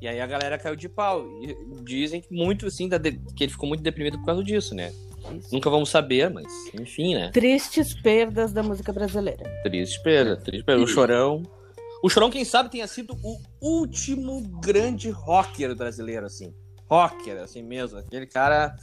[0.00, 1.24] E aí a galera caiu de pau.
[1.42, 4.92] E dizem que muito assim, que ele ficou muito deprimido por causa disso, né?
[5.36, 5.52] Isso.
[5.52, 7.30] Nunca vamos saber, mas enfim, né?
[7.32, 9.44] Tristes perdas da música brasileira.
[9.62, 10.82] Triste perda, triste perda.
[10.82, 11.42] O Chorão.
[12.02, 16.52] O Chorão, quem sabe, tenha sido o último grande rocker brasileiro, assim.
[16.90, 17.98] Rocker, assim mesmo.
[18.00, 18.76] Aquele cara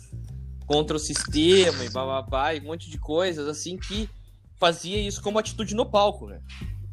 [0.66, 4.10] contra o sistema e bababá e um monte de coisas, assim, que
[4.58, 6.40] fazia isso como atitude no palco, né?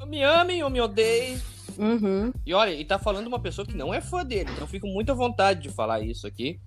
[0.09, 1.41] Me amem ou me odeiem.
[1.79, 2.33] Uhum.
[2.45, 5.13] E olha, e tá falando uma pessoa que não é fã dele, então fico muito
[5.13, 6.61] à vontade de falar isso aqui.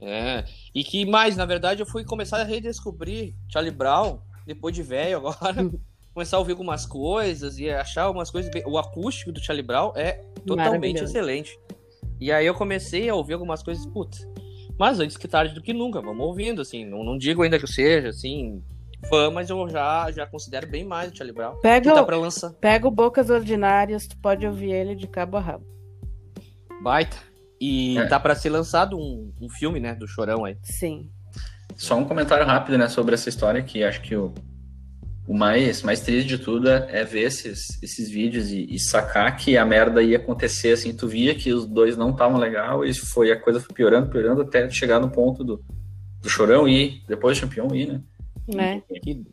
[0.00, 0.44] É.
[0.74, 5.16] E que mais, na verdade, eu fui começar a redescobrir Charlie Brown, depois de velho
[5.16, 5.68] agora.
[6.14, 8.50] Começar a ouvir algumas coisas e achar algumas coisas.
[8.50, 8.62] Bem...
[8.66, 11.58] O acústico do Charlie Brown é totalmente excelente.
[12.20, 14.26] E aí eu comecei a ouvir algumas coisas, putz.
[14.78, 16.84] Mas antes que tarde do que nunca, vamos ouvindo, assim.
[16.84, 18.62] Não, não digo ainda que eu seja, assim,
[19.08, 21.56] fã, mas eu já, já considero bem mais o Charlie Brown.
[21.60, 22.50] Pega, tá pra lançar.
[22.54, 25.66] pega o Bocas Ordinárias, tu pode ouvir ele de cabo a rabo.
[26.82, 27.16] Baita.
[27.60, 28.06] E é.
[28.06, 30.56] tá para ser lançado um, um filme, né, do Chorão aí.
[30.62, 31.10] Sim.
[31.76, 34.32] Só um comentário rápido, né, sobre essa história, que acho que o,
[35.26, 39.34] o mais, mais triste de tudo é, é ver esses, esses vídeos e, e, sacar
[39.36, 42.92] que a merda ia acontecer, assim, tu via que os dois não estavam legal e
[42.92, 45.64] foi, a coisa foi piorando, piorando, até chegar no ponto do,
[46.20, 48.00] do Chorão ir, depois do Campeão ir, né?
[48.46, 48.82] Né?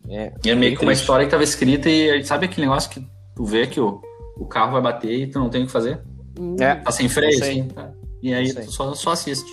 [0.10, 3.06] É, e é meio que uma história que tava escrita e sabe aquele negócio que
[3.36, 4.02] tu vê que o,
[4.38, 6.02] o carro vai bater e tu não tem o que fazer?
[6.40, 6.56] Hum.
[6.58, 6.76] É.
[6.76, 7.92] Tá sem freio, assim, tá?
[8.22, 9.52] E aí tu só, só assiste.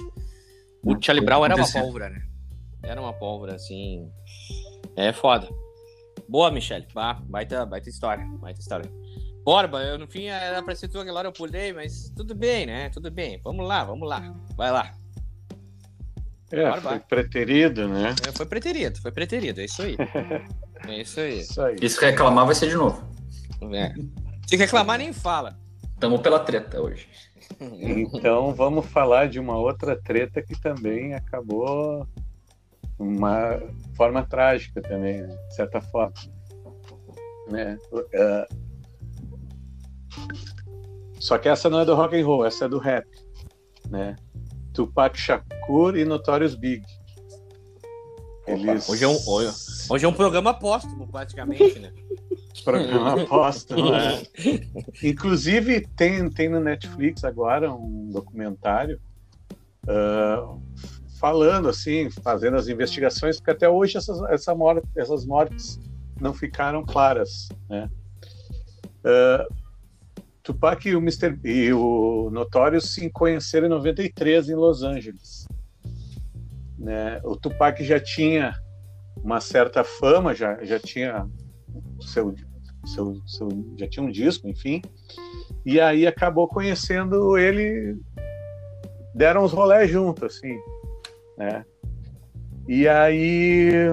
[0.84, 2.22] O Charlie Brown era uma pólvora, né?
[2.84, 4.08] Era uma pólvora, assim.
[4.94, 5.48] É foda.
[6.28, 6.86] Boa, Michelle.
[6.92, 8.24] Bah, baita, baita história.
[8.38, 8.90] Baita história.
[9.44, 12.66] Borba, eu no fim era pra ser tu aquela hora eu pulei, mas tudo bem,
[12.66, 12.90] né?
[12.90, 13.40] Tudo bem.
[13.42, 14.34] Vamos lá, vamos lá.
[14.56, 14.92] Vai lá.
[16.50, 18.14] É, foi preterido, né?
[18.26, 19.96] É, foi preterido, foi preterido, é isso aí.
[20.86, 21.38] é isso aí.
[21.40, 21.76] Isso aí.
[21.80, 23.02] Isso reclamar vai ser de novo.
[23.72, 23.94] É.
[24.46, 25.58] Se reclamar, nem fala.
[25.94, 27.08] Estamos pela treta hoje.
[27.60, 32.06] Então vamos falar de uma outra treta que também acabou
[32.98, 33.60] uma
[33.96, 35.36] forma trágica também, né?
[35.48, 36.14] de certa forma.
[37.48, 37.78] Né?
[37.92, 38.68] Uh,
[41.18, 43.06] só que essa não é do rock and roll, essa é do rap,
[43.88, 44.16] né?
[44.72, 46.84] Tupac Shakur e Notorious Big.
[48.46, 48.88] Eles...
[48.88, 49.18] Hoje, é um,
[49.90, 51.92] hoje é um programa póstumo, praticamente, né?
[52.64, 54.22] programa póstumo, né?
[55.02, 59.00] Inclusive, tem, tem no Netflix agora um documentário
[59.84, 60.62] uh,
[61.18, 65.78] falando, assim, fazendo as investigações, porque até hoje essas, essa morte, essas mortes
[66.20, 67.90] não ficaram claras, né?
[69.04, 69.54] Uh,
[70.42, 71.38] Tupac e o, Mr.
[71.44, 75.46] e o Notorious se conheceram em 93 em Los Angeles.
[76.78, 77.20] Né?
[77.22, 78.54] O Tupac já tinha
[79.22, 81.28] uma certa fama, já, já tinha
[82.00, 82.34] seu,
[82.86, 84.80] seu, seu, já tinha um disco, enfim.
[85.66, 87.98] E aí acabou conhecendo ele,
[89.14, 90.56] deram os rolés juntos, assim,
[91.38, 91.64] né?
[92.66, 93.90] E aí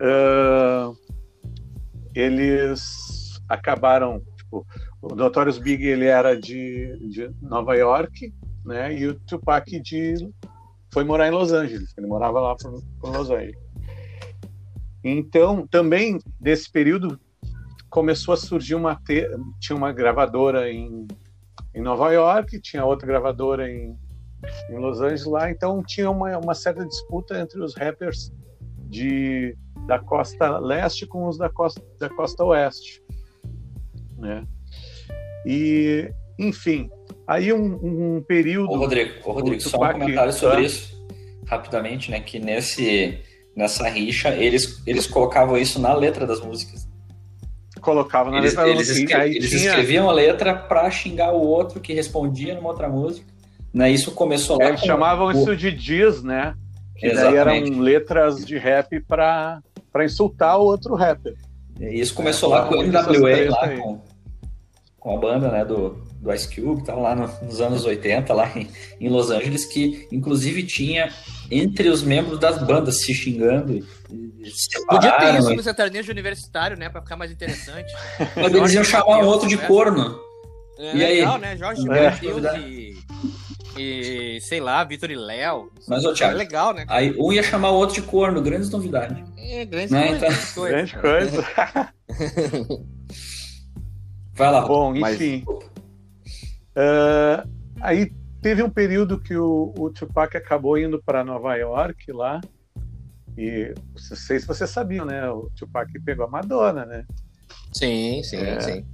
[0.00, 0.96] uh,
[2.14, 4.64] eles acabaram, tipo,
[5.02, 8.32] o Notorious Big ele era de, de Nova York,
[8.64, 8.94] né?
[8.96, 10.14] E o Tupac de
[10.92, 11.92] foi morar em Los Angeles.
[11.98, 13.58] Ele morava lá por, por Los Angeles.
[15.02, 17.18] Então, também nesse período
[17.90, 19.28] começou a surgir uma te...
[19.60, 21.06] tinha uma gravadora em,
[21.74, 23.96] em Nova York, tinha outra gravadora em,
[24.70, 28.32] em Los Angeles lá, então tinha uma, uma certa disputa entre os rappers
[28.88, 33.02] de da costa leste com os da costa da costa oeste,
[34.18, 34.44] né?
[35.44, 36.90] E enfim,
[37.26, 38.70] aí um, um período.
[38.70, 41.06] Ô, Rodrigo, ô, Rodrigo só um comentário sobre isso,
[41.46, 42.20] rapidamente, né?
[42.20, 43.20] Que nesse,
[43.54, 46.88] nessa rixa, eles, eles colocavam isso na letra das músicas.
[47.80, 48.88] Colocavam na eles, letra eles.
[48.88, 49.68] Escre eles tinha...
[49.68, 53.33] escreviam a letra para xingar o outro que respondia numa outra música.
[53.74, 53.90] Né?
[53.90, 54.68] Isso começou lá.
[54.68, 54.86] Eles com...
[54.86, 56.54] chamavam isso de diz, né?
[56.96, 59.60] Que daí eram letras de rap para
[60.04, 61.34] insultar o outro rapper.
[61.80, 64.00] E isso começou é, lá com o NWA, lá com,
[65.00, 68.48] com a banda né, do, do Ice Cube, estava lá no, nos anos 80, lá
[68.54, 68.68] em,
[69.00, 71.12] em, Los Angeles, que inclusive tinha
[71.50, 73.74] entre os membros das bandas se xingando.
[73.74, 76.88] E, se Podia ter isso no sertanejo universitário, né?
[76.88, 77.92] Pra ficar mais interessante.
[78.36, 79.66] Mas eles iam chamar um outro de né?
[79.66, 80.16] corno.
[80.78, 81.40] É, e legal, aí?
[81.40, 81.56] né?
[81.56, 82.96] Jorge é, Matheus e,
[83.76, 85.70] e, sei lá, Vitor e Léo.
[85.88, 86.84] Mas, ô, Thiago, é legal, né?
[86.88, 89.16] Aí um ia chamar o outro de corno, grandes novidades.
[89.36, 90.16] É, grandes né?
[90.16, 90.64] então...
[90.64, 91.44] Grande coisa.
[94.34, 94.66] Vai lá.
[94.66, 95.44] Bom, enfim.
[95.46, 95.64] Mas...
[96.76, 97.48] Uh,
[97.80, 98.12] aí
[98.42, 102.40] teve um período que o, o Tupac acabou indo para Nova York lá.
[103.36, 105.28] E não sei se você sabia, né?
[105.30, 107.04] O Tupac pegou a Madonna, né?
[107.72, 108.86] Sim, sim, é, sim.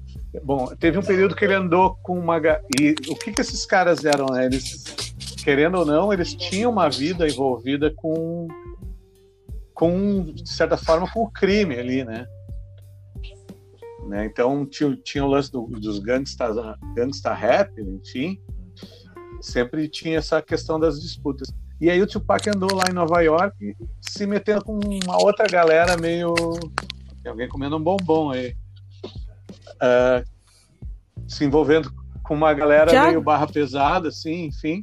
[0.44, 2.38] Bom, teve um período que ele andou com uma.
[2.80, 4.46] E o que, que esses caras eram, né?
[4.46, 4.84] Eles,
[5.42, 8.46] querendo ou não, eles tinham uma vida envolvida com.
[9.74, 12.26] com, de certa forma, com o crime ali, né?
[14.06, 14.24] Né?
[14.24, 18.40] Então tinha, tinha o lance do, dos gangsta, gangsta rap, enfim,
[19.40, 21.48] sempre tinha essa questão das disputas.
[21.80, 25.96] E aí o Tupac andou lá em Nova York se metendo com uma outra galera
[25.96, 26.34] meio.
[27.22, 28.56] Tem alguém comendo um bombom aí.
[29.82, 30.24] Uh,
[31.26, 33.06] se envolvendo com uma galera Já?
[33.06, 34.80] meio barra pesada, assim, enfim.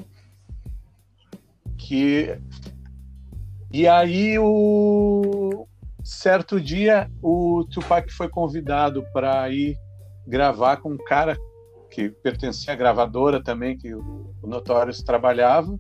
[1.78, 2.40] Que.
[3.72, 5.68] E aí o,
[6.08, 9.78] certo dia o Tupac foi convidado para ir
[10.26, 11.38] gravar com um cara
[11.92, 15.78] que pertencia à gravadora também que o, o Notorious trabalhava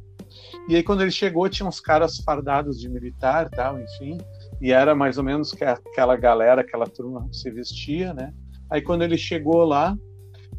[0.68, 4.18] e aí quando ele chegou tinha uns caras fardados de militar tal enfim
[4.60, 8.34] e era mais ou menos que aquela galera aquela turma se vestia né
[8.70, 9.98] aí quando ele chegou lá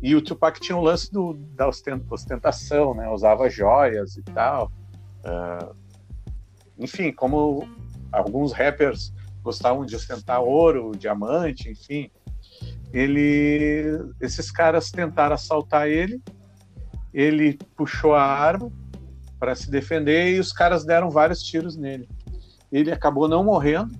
[0.03, 4.71] e o Tupac tinha o lance do, da ostentação né usava joias e tal
[5.25, 5.75] uh,
[6.79, 7.67] enfim como
[8.13, 12.11] alguns rappers gostavam de ostentar ouro, diamante, enfim.
[12.93, 16.23] Ele, esses caras tentaram assaltar ele,
[17.15, 18.71] ele puxou a arma
[19.39, 22.09] para se defender e os caras deram vários tiros nele.
[22.71, 23.95] Ele acabou não morrendo,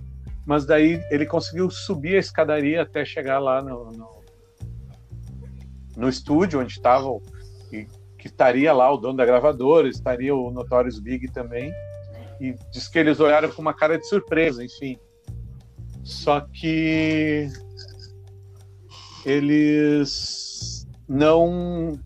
[0.49, 4.25] mas daí ele conseguiu subir a escadaria até chegar lá no, no,
[5.95, 7.07] no estúdio onde estava
[8.19, 11.71] que estaria lá o dono da gravadora, estaria o Notorious Big também,
[12.41, 14.99] e diz que eles olharam com uma cara de surpresa, enfim.
[16.03, 17.49] Só que
[19.27, 22.01] eles não.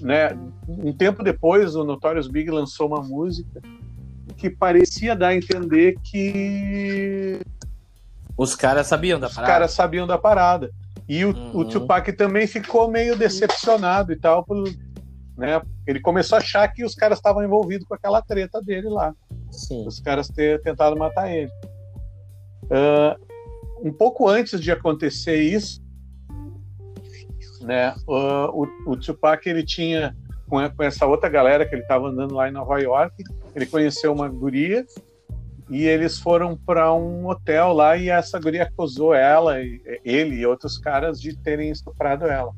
[0.00, 0.30] Né,
[0.66, 3.60] um tempo depois, o Notorious Big lançou uma música
[4.38, 7.40] que parecia dar a entender que.
[8.36, 9.52] Os caras sabiam da os parada.
[9.52, 10.70] Os caras sabiam da parada.
[11.08, 11.58] E o, uhum.
[11.58, 14.44] o Tupac também ficou meio decepcionado e tal.
[14.44, 14.64] Por,
[15.36, 19.14] né, ele começou a achar que os caras estavam envolvidos com aquela treta dele lá.
[19.50, 19.86] Sim.
[19.86, 21.50] Os caras ter tentado matar ele.
[22.64, 25.82] Uh, um pouco antes de acontecer isso,
[27.60, 30.16] né, o, o Tupac ele tinha
[30.48, 33.22] com, essa outra galera que ele estava andando lá em Nova York,
[33.54, 34.86] ele conheceu uma guria
[35.68, 39.60] e eles foram para um hotel lá e essa guria acusou ela,
[40.04, 42.52] ele e outros caras de terem estuprado ela.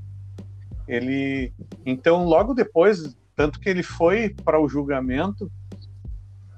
[0.88, 1.52] Ele,
[1.84, 5.50] então, logo depois, tanto que ele foi para o julgamento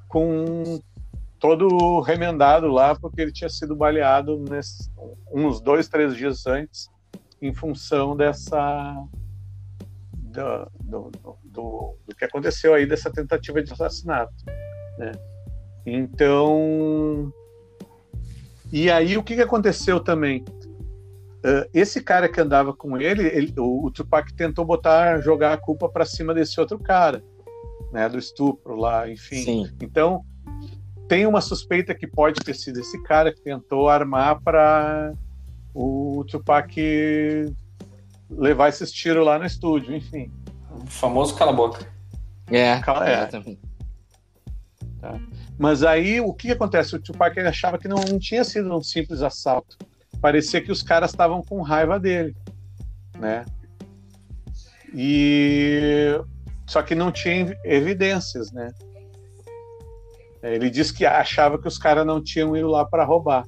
[0.06, 0.80] com
[1.38, 4.90] todo remendado lá, porque ele tinha sido baleado nesse,
[5.32, 6.88] uns dois, três dias antes,
[7.40, 9.06] em função dessa.
[10.12, 11.10] Do, do,
[11.44, 14.32] do, do que aconteceu aí, dessa tentativa de assassinato.
[14.98, 15.12] Né?
[15.86, 17.32] Então,
[18.72, 20.44] E aí o que, que aconteceu também?
[21.38, 25.56] Uh, esse cara que andava com ele, ele o, o, Tupac tentou botar, jogar a
[25.56, 27.22] culpa para cima desse outro cara,
[27.92, 29.42] né, do estupro lá, enfim.
[29.42, 29.72] Sim.
[29.80, 30.24] Então
[31.08, 35.12] tem uma suspeita que pode ter sido esse cara que tentou armar para
[35.72, 36.76] o Tupac
[38.30, 40.30] levar esses tiros lá no estúdio, enfim.
[40.70, 41.86] O famoso cala a boca.
[42.50, 43.26] É, cala, é.
[45.00, 45.20] Tá.
[45.58, 46.94] Mas aí o que acontece?
[46.94, 49.76] O Tupac achava que não, não tinha sido um simples assalto
[50.20, 52.36] parecia que os caras estavam com raiva dele,
[53.18, 53.44] né?
[54.94, 56.18] E
[56.66, 58.70] só que não tinha evidências, né?
[60.42, 63.44] Ele disse que achava que os caras não tinham ido lá para roubar.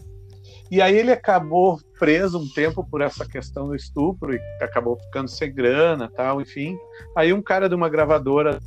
[0.71, 5.29] E aí ele acabou preso um tempo por essa questão do estupro e acabou ficando
[5.29, 6.77] sem grana, tal, enfim.
[7.17, 8.61] Aí um cara de uma gravadora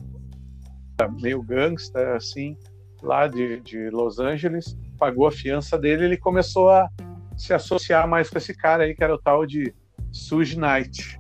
[1.21, 2.57] meio gangsta assim,
[3.03, 6.89] lá de, de Los Angeles, pagou a fiança dele, ele começou a
[7.37, 9.73] se associar mais com esse cara aí, que era o tal de
[10.11, 11.19] Suge Knight,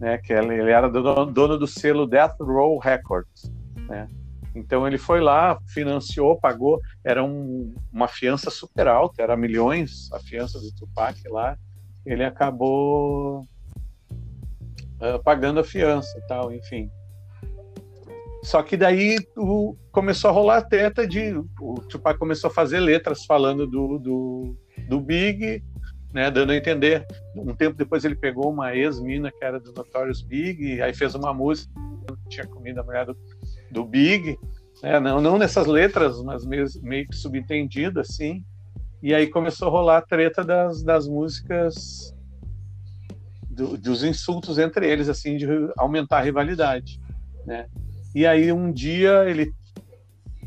[0.00, 0.18] né?
[0.18, 3.52] Que ele, era dono, dono do selo Death Row Records,
[3.88, 4.08] né?
[4.54, 10.20] Então ele foi lá, financiou, pagou, era um, uma fiança super alta, era milhões a
[10.20, 11.58] fiança do Tupac lá.
[12.06, 16.88] Ele acabou uh, pagando a fiança, tal, enfim.
[18.44, 22.78] Só que daí o, começou a rolar a treta de o Tupac começou a fazer
[22.78, 24.56] letras falando do, do
[24.88, 25.62] do Big,
[26.12, 27.06] né, dando a entender.
[27.34, 31.32] Um tempo depois ele pegou uma ex-mina que era do Notorious Big, aí fez uma
[31.32, 31.72] música,
[32.28, 33.16] tinha comido a mulher do,
[33.70, 34.38] do Big,
[34.82, 38.44] né, não, não nessas letras, mas meio, meio que subentendido assim.
[39.02, 42.14] E aí começou a rolar a treta das, das músicas,
[43.50, 47.00] do, dos insultos entre eles, assim, de aumentar a rivalidade,
[47.46, 47.66] né?
[48.14, 49.52] E aí um dia ele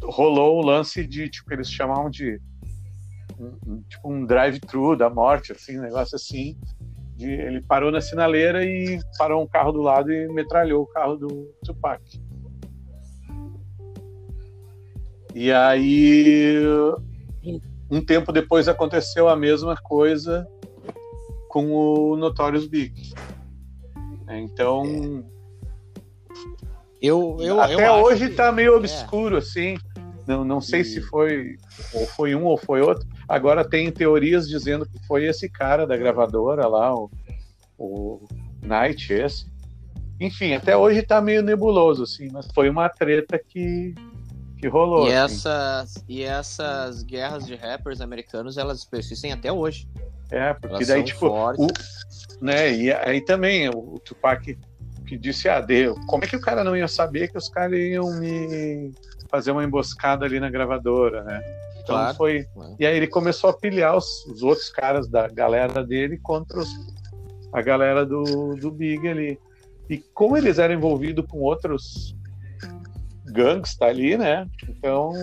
[0.01, 2.39] rolou o lance de, tipo, eles chamavam de
[3.39, 6.57] um, tipo um drive-thru da morte, assim, um negócio assim.
[7.15, 11.18] De, ele parou na sinaleira e parou um carro do lado e metralhou o carro
[11.18, 12.01] do Tupac.
[15.36, 16.63] E aí,
[17.91, 20.47] um tempo depois aconteceu a mesma coisa
[21.49, 23.13] com o Notorious Big.
[24.30, 25.24] Então,
[27.02, 28.78] eu, eu até eu hoje está meio é.
[28.78, 29.39] obscuro é.
[29.39, 29.78] assim.
[30.26, 30.86] Não, não sei e...
[30.86, 31.56] se foi
[31.93, 35.98] ou foi um ou foi outro, Agora tem teorias dizendo que foi esse cara da
[35.98, 37.12] gravadora lá, o,
[37.78, 38.26] o
[38.64, 39.45] Knight, esse.
[40.20, 43.93] Enfim, até hoje tá meio nebuloso, assim, mas foi uma treta que,
[44.58, 45.10] que rolou.
[45.10, 45.36] E, assim.
[45.36, 49.88] essas, e essas guerras de rappers americanos, elas persistem até hoje.
[50.32, 51.68] É, porque elas daí, tipo, o,
[52.41, 54.58] né, e aí também o Tupac
[55.08, 55.95] que disse, ah, deu.
[56.05, 58.91] como é que o cara não ia saber que os caras iam me
[59.30, 61.41] fazer uma emboscada ali na gravadora, né?
[61.82, 62.18] Então claro.
[62.18, 62.45] foi.
[62.78, 66.70] E aí ele começou a pilhar os, os, outros caras da galera dele contra os,
[67.53, 69.39] a galera do, do Big ali.
[69.89, 72.14] E como eles eram envolvidos com outros
[73.26, 74.45] gangues ali, né?
[74.68, 75.14] Então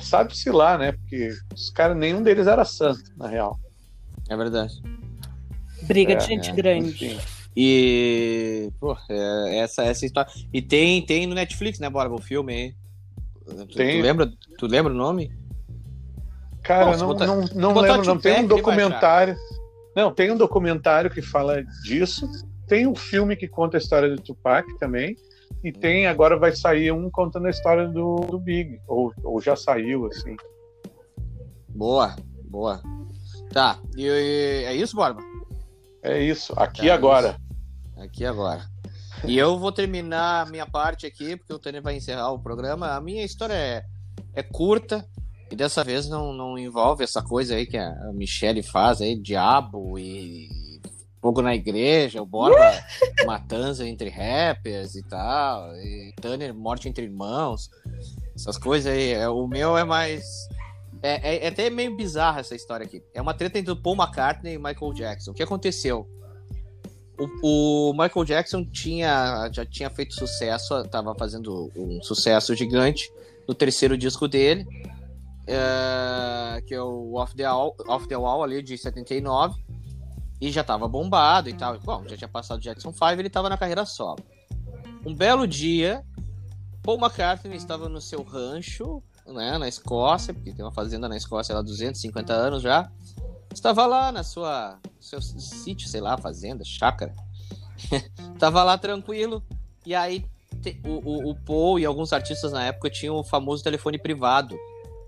[0.00, 0.92] sabe-se lá, né?
[0.92, 3.58] Porque os caras, nenhum deles era santo, na real.
[4.28, 4.80] É verdade.
[5.82, 7.06] Briga é, de gente é, grande.
[7.06, 7.18] Enfim.
[7.56, 10.30] E, pô, é, essa, essa história.
[10.52, 12.74] E tem, tem no Netflix, né, Borba, o filme aí.
[13.44, 13.98] Tu, tem.
[13.98, 15.32] Tu lembra, tu lembra o nome?
[16.62, 18.18] Cara, não, botar, não, não lembro, não.
[18.18, 19.36] Tem um documentário.
[19.94, 22.26] Não, tem um documentário que fala disso.
[22.66, 25.16] Tem um filme que conta a história do Tupac também.
[25.62, 25.72] E hum.
[25.72, 28.80] tem, agora vai sair um contando a história do, do Big.
[28.86, 30.36] Ou, ou já saiu, assim.
[31.68, 32.80] Boa, boa.
[33.52, 35.22] Tá, e, e é isso, Borba?
[36.02, 37.36] É isso, aqui tá, agora.
[37.38, 38.02] Isso.
[38.02, 38.62] Aqui agora.
[39.24, 42.96] E eu vou terminar a minha parte aqui, porque o Tânia vai encerrar o programa.
[42.96, 43.84] A minha história é,
[44.34, 45.06] é curta,
[45.50, 49.98] e dessa vez não, não envolve essa coisa aí que a Michelle faz aí, diabo
[49.98, 50.48] e
[51.20, 52.72] fogo na igreja, o Borba
[53.24, 57.70] matança entre rappers e tal, e Tanner morte entre irmãos,
[58.34, 59.12] essas coisas aí.
[59.12, 60.24] É, o meu é mais.
[61.02, 63.02] É, é, é até meio bizarra essa história aqui.
[63.12, 65.32] É uma treta entre o Paul McCartney e Michael Jackson.
[65.32, 66.08] O que aconteceu?
[67.18, 73.12] O, o, Michael Jackson tinha, já tinha feito sucesso, estava fazendo um sucesso gigante
[73.46, 74.66] no terceiro disco dele,
[75.46, 79.60] é, que é o Off the, Wall, Off the Wall ali de 79,
[80.40, 81.78] e já estava bombado e tal.
[81.80, 84.18] Bom, já tinha passado Jackson 5, ele estava na carreira solo.
[85.04, 86.04] Um belo dia,
[86.82, 91.56] Paul McCartney estava no seu rancho, né, na Escócia, porque tem uma fazenda na Escócia
[91.56, 92.90] há 250 anos já,
[93.54, 97.14] Estava lá na sua seu sítio, sei lá, fazenda, chácara.
[98.38, 99.42] Tava lá tranquilo.
[99.84, 100.24] E aí
[100.62, 104.56] te, o, o, o Paul e alguns artistas na época tinham o famoso telefone privado,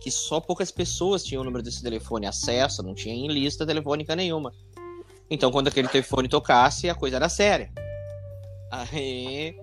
[0.00, 4.14] que só poucas pessoas tinham o número desse telefone, acesso, não tinha em lista telefônica
[4.14, 4.52] nenhuma.
[5.30, 7.70] Então, quando aquele telefone tocasse, a coisa era séria.
[8.70, 9.56] Aí,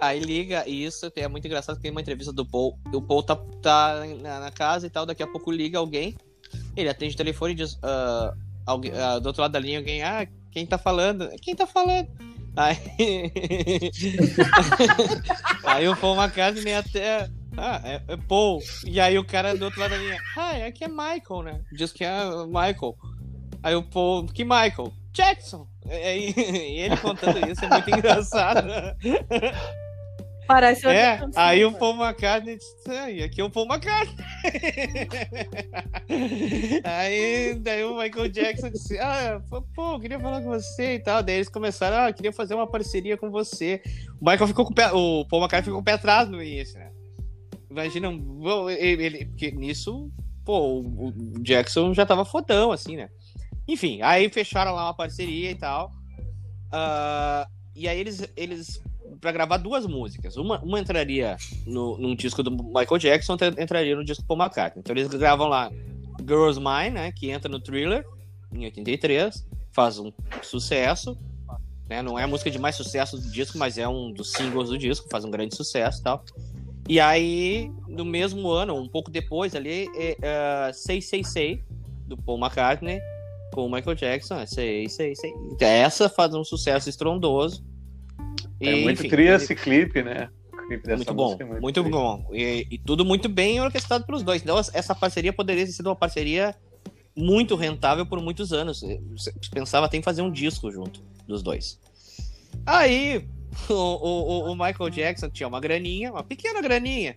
[0.00, 3.36] aí liga, isso é muito engraçado, porque tem uma entrevista do Paul, o Paul tá,
[3.62, 6.16] tá na, na, casa e tal, daqui a pouco liga alguém,
[6.76, 8.36] ele atende o telefone e diz, uh,
[8.66, 11.28] alguém, uh, do outro lado da linha, alguém, ah, quem tá falando?
[11.42, 12.08] Quem tá falando?
[12.56, 12.76] Aí,
[15.64, 18.60] aí o Paul McCartney até ah, é, é Paul.
[18.84, 21.60] E aí o cara do outro lado da linha, ah, aqui é Michael, né?
[21.72, 22.96] Diz que é Michael.
[23.62, 24.92] Aí o Paul, que Michael?
[25.12, 25.68] Jackson!
[25.86, 26.32] E
[26.80, 28.68] ele contando isso é muito engraçado.
[30.50, 34.26] Parece É, aí o Paul McCartney disse, e aqui é o Paul McCartney.
[36.82, 39.40] aí daí o Michael Jackson disse, ah,
[39.76, 41.22] pô, eu queria falar com você e tal.
[41.22, 43.80] Daí eles começaram, ah, queria fazer uma parceria com você.
[44.20, 46.42] O Michael ficou com o pé, o Paul McCartney ficou com o pé atrás no
[46.42, 46.90] início, né?
[47.70, 48.08] Imagina,
[48.76, 50.10] ele, ele, porque nisso,
[50.44, 53.08] pô, o Jackson já tava fodão, assim, né?
[53.68, 55.92] Enfim, aí fecharam lá uma parceria e tal.
[56.72, 58.82] Uh, e aí eles, eles
[59.20, 60.36] para gravar duas músicas.
[60.36, 64.40] Uma, uma entraria no, num disco do Michael Jackson, outra entraria no disco do Paul
[64.40, 64.80] McCartney.
[64.80, 65.70] Então eles gravam lá
[66.20, 68.04] Girls Mine, né, que entra no Thriller,
[68.52, 70.12] em 83, faz um
[70.42, 71.16] sucesso.
[71.88, 74.68] Né, não é a música de mais sucesso do disco, mas é um dos singles
[74.68, 76.24] do disco, faz um grande sucesso e tal.
[76.88, 81.62] E aí, no mesmo ano, um pouco depois ali, é, uh, Say Say Say,
[82.06, 83.00] do Paul McCartney,
[83.52, 85.32] com o Michael Jackson, é Say Say Say.
[85.60, 87.64] Essa faz um sucesso estrondoso.
[88.60, 90.28] É e, muito enfim, esse clipe, né?
[90.66, 92.28] Clipe muito bom, é muito, muito bom.
[92.32, 94.42] E, e, tudo muito bem orquestrado pelos dois.
[94.42, 96.54] Então, essa parceria poderia ter sido uma parceria
[97.16, 98.82] muito rentável por muitos anos.
[99.50, 101.80] Pensava até em fazer um disco junto dos dois.
[102.64, 103.26] Aí,
[103.68, 107.16] o, o, o, Michael Jackson tinha uma graninha, uma pequena graninha.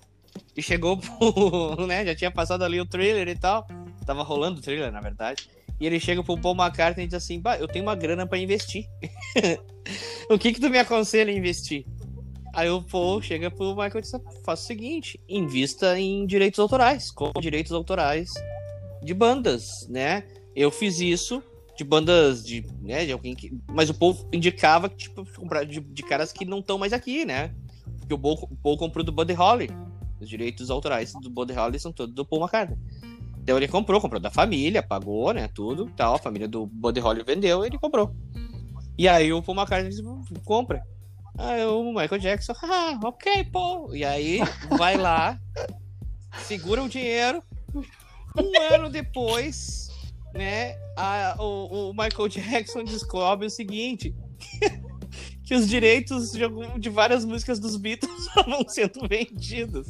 [0.56, 1.86] E chegou pro.
[1.86, 3.68] né, já tinha passado ali o trailer e tal.
[4.06, 5.48] Tava rolando o trailer, na verdade.
[5.80, 8.38] E ele chega pro Paul McCartney e diz assim: bah, eu tenho uma grana para
[8.38, 8.86] investir.
[10.30, 11.86] o que que tu me aconselha a investir?
[12.54, 14.12] Aí o Paul chega pro Michael e diz:
[14.46, 18.32] faça o seguinte, invista em direitos autorais, com direitos autorais
[19.04, 20.24] de bandas, né?
[20.56, 21.44] Eu fiz isso,
[21.76, 25.80] de bandas de, né, de alguém que, mas o povo indicava que tipo comprar de,
[25.80, 27.54] de caras que não estão mais aqui, né?
[28.00, 29.70] Porque o Paul, o Paul comprou do Buddy Holly.
[30.20, 32.78] Os direitos autorais do Buddy Holly são todos do Paul McCartney.
[33.44, 37.24] Então ele comprou, comprou da família, pagou, né, tudo, tal, a família do Buddy Holly
[37.24, 38.16] vendeu, ele comprou.
[38.98, 40.02] E aí o Paul McCartney disse,
[40.46, 40.82] compra.
[41.38, 43.94] Aí o Michael Jackson, ah, ok, Paul.
[43.94, 44.40] E aí
[44.78, 45.38] vai lá,
[46.46, 47.44] segura o dinheiro.
[47.76, 49.90] Um ano depois,
[50.34, 54.16] né, a, o, o, Michael Jackson descobre o seguinte:
[55.44, 56.44] que os direitos de,
[56.80, 59.88] de várias músicas dos Beatles estavam sendo vendidos.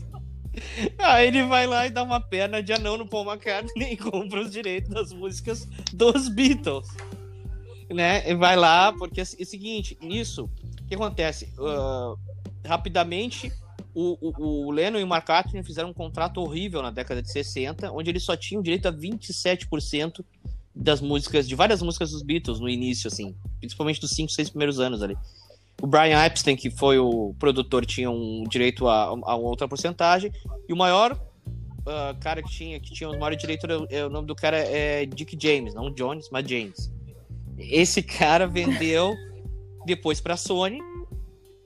[1.00, 4.42] Aí ele vai lá e dá uma perna de anão no Paul McCartney e compra
[4.42, 6.88] os direitos das músicas dos Beatles.
[7.90, 8.30] Né?
[8.30, 10.50] E vai lá, porque é o seguinte, nisso,
[10.82, 11.50] o que acontece?
[11.58, 12.18] Uh,
[12.66, 13.52] rapidamente,
[13.94, 17.92] o, o, o Lennon e o McCartney fizeram um contrato horrível na década de 60,
[17.92, 20.24] onde eles só tinham direito a 27%
[20.76, 24.80] das músicas, de várias músicas dos Beatles no início, assim, principalmente dos 5, 6 primeiros
[24.80, 25.16] anos ali.
[25.82, 30.32] O Brian Epstein, que foi o produtor, tinha um direito a, a outra porcentagem,
[30.68, 33.44] e o maior uh, cara que tinha, que tinha os maiores
[33.90, 36.92] é, o nome do cara é Dick James, não Jones, mas James.
[37.58, 39.14] Esse cara vendeu
[39.86, 40.80] depois para a Sony,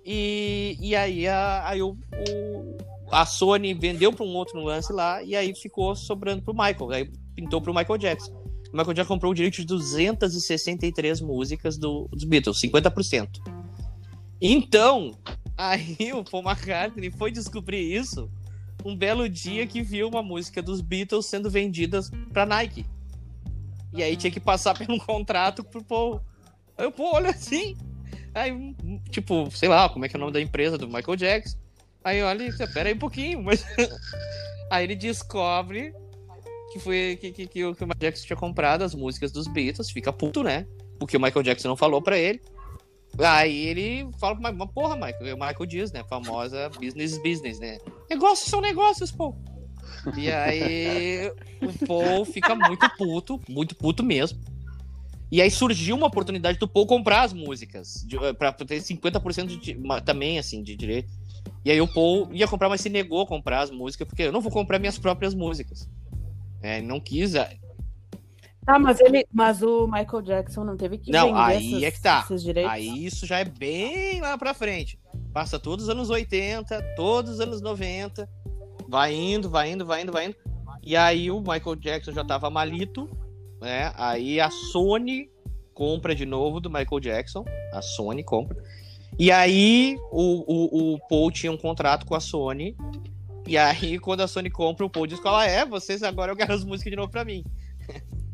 [0.06, 2.78] e, e aí, a, aí o, o,
[3.12, 6.92] a Sony vendeu para um outro lance lá, e aí ficou sobrando para o Michael,
[6.92, 8.32] aí pintou para o Michael Jackson.
[8.72, 13.57] O Michael Jackson comprou o direito de 263 músicas do, dos Beatles, 50%.
[14.42, 15.12] Então,
[15.58, 18.30] aí o Paul McCartney foi descobrir isso
[18.86, 22.86] um belo dia que viu uma música dos Beatles sendo vendidas para Nike.
[23.94, 26.22] E aí tinha que passar por um contrato pro Paul.
[26.78, 27.76] Aí o Paul olha assim,
[28.38, 28.76] Aí,
[29.10, 31.58] tipo, sei lá, como é que é o nome da empresa do Michael Jackson.
[32.04, 33.66] Aí olha, espera aí um pouquinho, mas.
[34.70, 35.92] aí ele descobre
[36.72, 40.14] que foi que, que, que, o Michael Jackson tinha comprado as músicas dos Beatles, fica
[40.14, 40.68] puto, né?
[41.00, 42.40] Porque o Michael Jackson não falou pra ele.
[43.20, 46.04] Aí ele fala, mas porra, Michael, o Michael diz, né?
[46.04, 47.80] Famosa business business, né?
[48.10, 49.36] Negócios são negócios, pô.
[50.16, 54.40] E aí o Paul fica muito puto, muito puto mesmo.
[55.32, 59.78] E aí surgiu uma oportunidade do Paul comprar as músicas, eh, para ter 50% de,
[60.06, 61.12] também, assim, de direito.
[61.66, 64.32] E aí o Paul ia comprar, mas se negou a comprar as músicas, porque eu
[64.32, 65.90] não vou comprar minhas próprias músicas.
[66.62, 67.34] É, não quis.
[68.68, 69.26] Tá, mas ele.
[69.34, 72.28] Mas o Michael Jackson não teve que não, aí essas, é que tá.
[72.70, 75.00] Aí isso já é bem lá pra frente.
[75.34, 78.30] Passa todos os anos 80, todos os anos 90.
[78.90, 80.36] Vai indo, vai indo, vai indo, vai indo.
[80.84, 83.10] E aí o Michael Jackson já tava malito,
[83.62, 83.94] né?
[83.96, 85.30] Aí a Sony
[85.74, 87.46] compra de novo do Michael Jackson.
[87.72, 88.62] A Sony compra.
[89.18, 92.76] E aí o, o, o Paul tinha um contrato com a Sony.
[93.48, 96.36] E aí, quando a Sony compra, o Paul diz que ela é, vocês agora eu
[96.36, 97.46] quero as músicas de novo pra mim.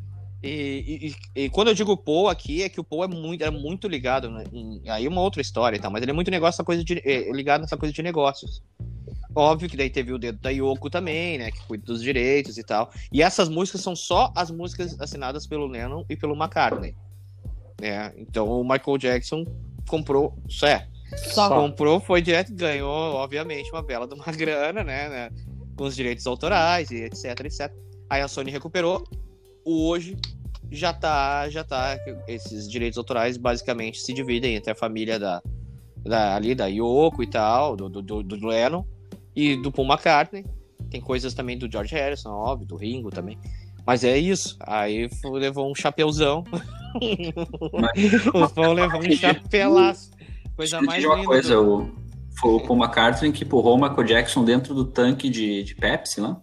[0.44, 3.50] E, e, e, quando eu digo Paul aqui, é que o Paul é muito, é
[3.50, 4.44] muito ligado, né?
[4.90, 7.32] aí uma outra história e tal, mas ele é muito negócio, essa coisa de, é,
[7.32, 8.62] ligado nessa coisa de negócios.
[9.34, 11.50] Óbvio que daí teve o dedo da Yoko também, né?
[11.50, 12.92] Que cuida dos direitos e tal.
[13.12, 16.94] E essas músicas são só as músicas assinadas pelo Lennon e pelo McCartney.
[17.82, 18.14] Né?
[18.18, 19.46] Então o Michael Jackson
[19.88, 20.38] comprou.
[20.48, 20.88] Isso é.
[21.16, 25.30] Só comprou, foi direto, ganhou, obviamente, uma bela de uma grana, né, né?
[25.76, 27.74] Com os direitos autorais e etc, etc.
[28.10, 29.04] Aí a Sony recuperou.
[29.66, 30.18] Hoje
[30.72, 31.98] já tá, já tá.
[32.28, 35.42] Esses direitos autorais basicamente se dividem entre a família da,
[36.04, 38.84] da ali da Yoko e tal, do, do, do Lennon
[39.36, 40.46] e do Paul McCartney.
[40.90, 43.38] Tem coisas também do George Harrison, óbvio, do Ringo também.
[43.86, 44.58] Mas é isso.
[44.62, 46.44] Aí levou um chapeuzão.
[48.34, 50.12] o Paul levou um chapelaço.
[50.56, 51.28] Coisa mais uma linda.
[51.28, 51.84] coisa, do...
[51.84, 51.92] o,
[52.40, 56.22] foi o Paul McCartney que empurrou o Michael Jackson dentro do tanque de, de Pepsi
[56.22, 56.40] lá.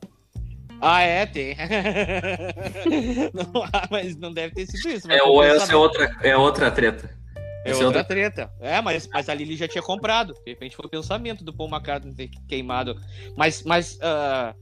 [0.81, 1.57] Ah, é, tem.
[3.35, 5.11] não, mas não deve ter sido isso.
[5.11, 7.21] É, ou essa é outra, é outra treta.
[7.65, 8.51] É outra, outra treta.
[8.61, 10.33] É, mas, mas a Lili já tinha comprado.
[10.33, 12.97] De repente foi o pensamento do Paul McCartney ter queimado.
[13.37, 14.55] Mas, mas uh,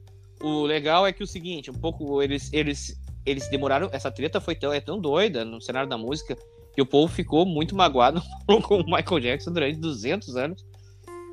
[0.42, 3.88] o legal é que o seguinte, um pouco eles, eles, eles demoraram.
[3.92, 6.36] Essa treta foi tão, é tão doida no cenário da música
[6.74, 8.20] que o Paul ficou muito magoado
[8.64, 10.66] com o Michael Jackson durante 200 anos.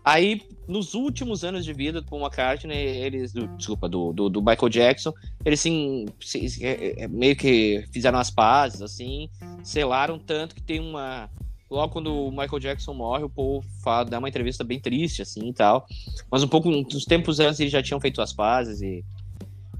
[0.05, 3.33] Aí, nos últimos anos de vida do Paul McCartney, eles.
[3.33, 5.11] Do, desculpa, do, do, do, Michael Jackson,
[5.43, 9.27] eles sim, se, é, é, meio que fizeram as pazes, assim,
[9.63, 11.27] selaram tanto que tem uma.
[11.71, 15.49] Logo quando o Michael Jackson morre, o Paul fala, dá uma entrevista bem triste, assim
[15.49, 15.87] e tal.
[16.29, 19.03] Mas um pouco, uns tempos antes, eles já tinham feito as pazes e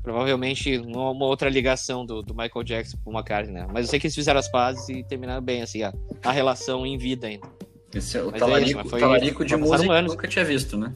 [0.01, 3.67] provavelmente uma, uma outra ligação do, do, Michael Jackson com o McCartney, né?
[3.71, 6.83] Mas eu sei que eles fizeram as pazes e terminaram bem, assim, a, a relação
[6.83, 7.47] em vida ainda.
[7.95, 10.93] Esse é o talarico, é isso, foi, talarico de música que nunca tinha visto, né?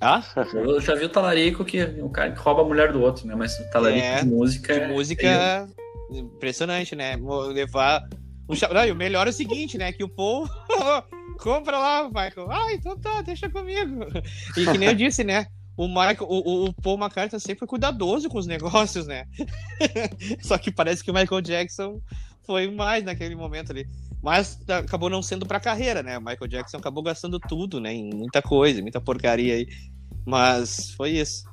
[0.00, 0.22] Ah?
[0.54, 3.34] Eu já vi o talarico que o cara que rouba a mulher do outro, né?
[3.34, 4.80] Mas o talarico é, de música.
[4.80, 5.66] De música é...
[6.10, 7.16] impressionante, né?
[7.52, 8.06] Levar.
[8.48, 8.54] Um...
[8.74, 9.92] Não, e o melhor é o seguinte, né?
[9.92, 10.46] Que o Paul
[11.40, 12.50] compra lá, Michael.
[12.50, 14.04] Ah, então tá, deixa comigo.
[14.56, 15.46] E que nem eu disse, né?
[15.76, 19.26] O, Michael, o, o Paul McCartney sempre foi cuidadoso com os negócios, né?
[20.40, 22.00] Só que parece que o Michael Jackson
[22.44, 23.86] foi mais naquele momento ali.
[24.22, 26.18] Mas acabou não sendo pra carreira, né?
[26.18, 27.92] O Michael Jackson acabou gastando tudo, né?
[27.92, 29.68] Em muita coisa, muita porcaria aí.
[30.24, 31.44] Mas foi isso.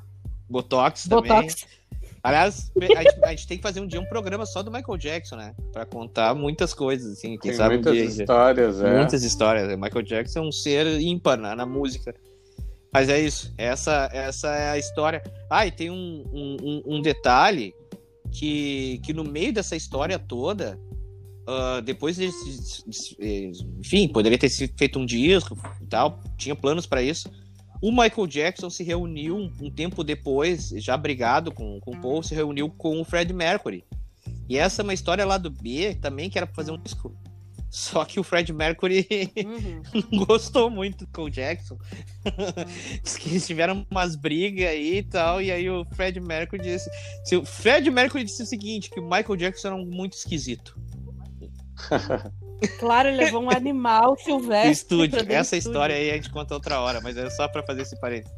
[0.49, 1.55] Botox, Botox.
[1.55, 1.83] também.
[2.23, 4.97] Aliás, a gente, a gente, tem que fazer um dia um programa só do Michael
[4.97, 5.53] Jackson, né?
[5.73, 7.37] Pra contar muitas coisas, assim.
[7.37, 8.95] Quem tem sabe muitas um dia, histórias, é.
[8.95, 9.73] Muitas histórias.
[9.73, 12.15] O Michael Jackson é um ser ímpar na, na música.
[12.93, 13.53] Mas é isso.
[13.57, 15.21] Essa, essa é a história.
[15.49, 17.75] Ah, e tem um, um, um detalhe
[18.31, 20.79] que, que no meio dessa história toda,
[21.45, 22.17] Uh, depois
[23.79, 27.29] enfim, poderia ter feito um disco e tal, tinha planos para isso.
[27.81, 32.33] O Michael Jackson se reuniu um, tempo depois, já brigado com, com o Paul, se
[32.33, 33.83] reuniu com o Fred Mercury.
[34.47, 37.13] E essa é uma história lá do B também, que era pra fazer um disco.
[37.73, 39.81] Só que o Fred Mercury uhum.
[40.11, 41.75] não gostou muito com o Jackson.
[43.03, 45.41] Diz que eles tiveram umas brigas aí e tal.
[45.41, 46.87] E aí o Fred Mercury disse.
[47.35, 50.79] O Fred Mercury disse o seguinte: que o Michael Jackson era muito esquisito.
[52.79, 54.71] Claro, ele levou um animal silvestre.
[54.71, 55.19] Estúdio.
[55.19, 55.57] Essa estúdio.
[55.57, 58.33] história aí a gente conta outra hora, mas é só pra fazer esse parênteses.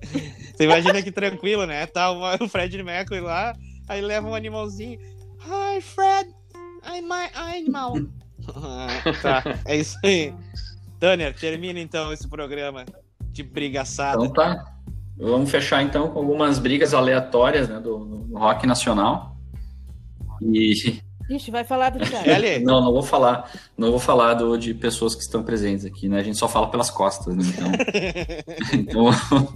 [0.56, 1.86] Você imagina que tranquilo, né?
[1.86, 3.54] Tá o Fred Mercury lá,
[3.88, 5.00] aí leva um animalzinho.
[5.42, 6.30] Hi, Fred!
[6.88, 7.94] I'm my animal.
[9.22, 10.34] tá, é isso aí.
[11.00, 12.86] Tanner, termina então esse programa
[13.32, 14.24] de brigaçada.
[14.24, 14.76] Então tá.
[15.18, 19.38] Vamos fechar então com algumas brigas aleatórias né, do, do rock nacional.
[20.42, 22.30] E Ixi, vai falar do Thiago.
[22.64, 23.52] não, não vou falar.
[23.76, 26.20] Não vou falar do, de pessoas que estão presentes aqui, né?
[26.20, 27.44] A gente só fala pelas costas, né?
[28.74, 29.10] Então.
[29.10, 29.54] então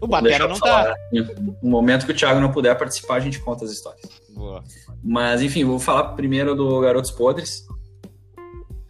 [0.00, 0.94] o Batera não tá.
[1.62, 4.02] No momento que o Thiago não puder participar, a gente conta as histórias.
[4.34, 4.62] Boa.
[5.02, 7.66] Mas, enfim, vou falar primeiro do Garotos Podres,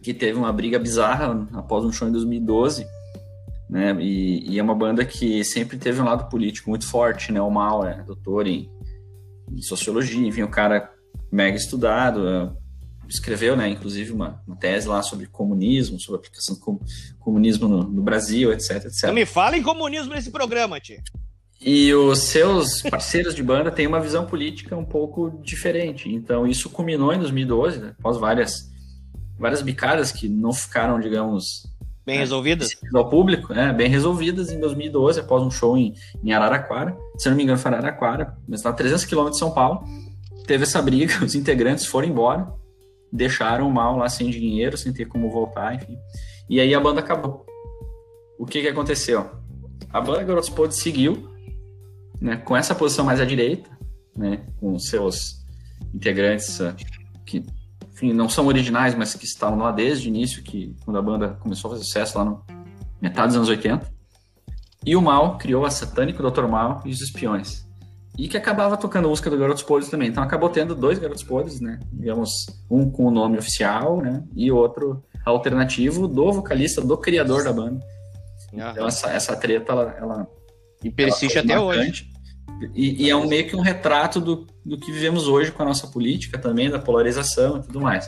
[0.01, 2.85] que teve uma briga bizarra após um show em 2012.
[3.69, 3.95] Né?
[3.99, 7.41] E, e é uma banda que sempre teve um lado político muito forte, né?
[7.41, 8.69] O Mal é doutor em,
[9.51, 10.91] em sociologia, enfim, o cara
[11.31, 12.49] mega estudado, é,
[13.07, 16.79] escreveu, né, inclusive uma, uma, tese lá sobre comunismo, sobre a aplicação do
[17.19, 19.03] comunismo no, no, Brasil, etc, etc.
[19.05, 21.01] Não me fala em comunismo nesse programa, tia.
[21.61, 26.09] E os seus parceiros de banda têm uma visão política um pouco diferente.
[26.09, 28.69] Então isso culminou em 2012, né, após várias
[29.37, 31.63] várias bicadas que não ficaram, digamos,
[32.09, 32.71] Bem resolvidas?
[32.91, 33.71] Ao público, né?
[33.71, 36.97] Bem resolvidas em 2012, após um show em, em Araraquara.
[37.15, 39.83] Se não me engano, foi Araraquara, mas está a 300 quilômetros de São Paulo.
[40.49, 42.51] Teve essa briga, os integrantes foram embora,
[43.13, 45.95] deixaram o mal lá sem dinheiro, sem ter como voltar, enfim.
[46.49, 47.45] E aí a banda acabou.
[48.39, 49.29] O que que aconteceu?
[49.93, 51.29] A banda Garotos Podres seguiu,
[52.19, 53.69] né, com essa posição mais à direita,
[54.17, 55.45] né, com seus
[55.93, 56.73] integrantes uh,
[57.27, 57.45] que
[57.93, 61.37] enfim, não são originais, mas que estavam lá desde o início, que quando a banda
[61.41, 62.43] começou a fazer sucesso lá no
[62.99, 63.87] metade dos anos 80.
[64.83, 66.47] E o Mal criou a Satânico Dr.
[66.47, 67.68] Mal e os Espiões.
[68.19, 70.09] E que acabava tocando música do Garotos Podres também.
[70.09, 71.79] Então acabou tendo dois Garotos Podres, né?
[71.89, 74.21] Digamos, um com o nome oficial, né?
[74.35, 77.79] E outro alternativo do vocalista, do criador da banda.
[78.51, 79.95] Então essa, essa treta, ela...
[79.97, 80.27] ela
[80.83, 82.11] e persiste ela até marcante.
[82.59, 82.71] hoje.
[82.75, 85.65] E, e, é um meio que um retrato do, do que vivemos hoje com a
[85.65, 88.05] nossa política também, da polarização e tudo mais.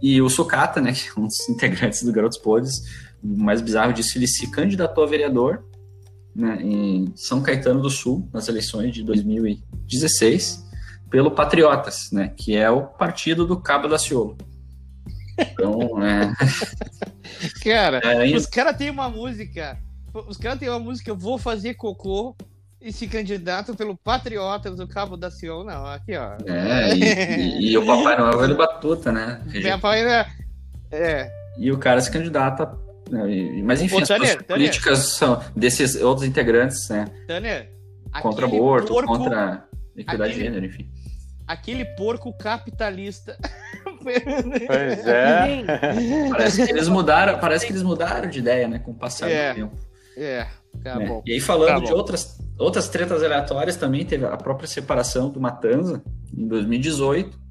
[0.00, 2.80] E o Sucata, né, que é um dos integrantes do Garotos Podres,
[3.22, 5.62] o mais bizarro disso, ele se candidatou a vereador
[6.34, 10.64] né, em São Caetano do Sul, nas eleições de 2016,
[11.10, 14.36] pelo Patriotas, né, que é o partido do Cabo da Ciolo.
[15.38, 16.32] Então, é...
[17.62, 19.78] Cara, é, os caras têm uma música,
[20.28, 22.36] os caras têm uma música, Vou Fazer Cocô,
[22.84, 25.86] e se candidato pelo Patriotas do Cabo da Sion, não.
[25.86, 26.36] Aqui, ó.
[26.46, 29.40] É, e, e, e o Papai Noel velho batuta, né?
[29.62, 30.26] Papai é,
[30.92, 31.32] é.
[31.56, 32.78] E o cara se candidata.
[33.10, 33.62] Né?
[33.62, 35.40] Mas enfim, Ô, as Tânia, políticas Tânia.
[35.40, 37.06] são desses outros integrantes, né?
[37.26, 37.70] Tânia,
[38.22, 39.06] contra aborto, porco...
[39.06, 39.64] contra
[39.96, 40.34] equidade aquele...
[40.34, 40.88] de gênero, enfim.
[41.46, 43.36] Aquele porco capitalista.
[44.04, 44.22] Pois
[45.08, 45.64] é.
[46.28, 48.78] parece que eles mudaram, parece que eles mudaram de ideia, né?
[48.78, 49.78] Com o passar é, do tempo.
[50.14, 50.46] É.
[50.82, 51.22] Tá né?
[51.24, 55.40] E aí, falando tá de outras, outras tretas aleatórias, também teve a própria separação do
[55.40, 56.02] Matanza
[56.36, 57.43] em 2018.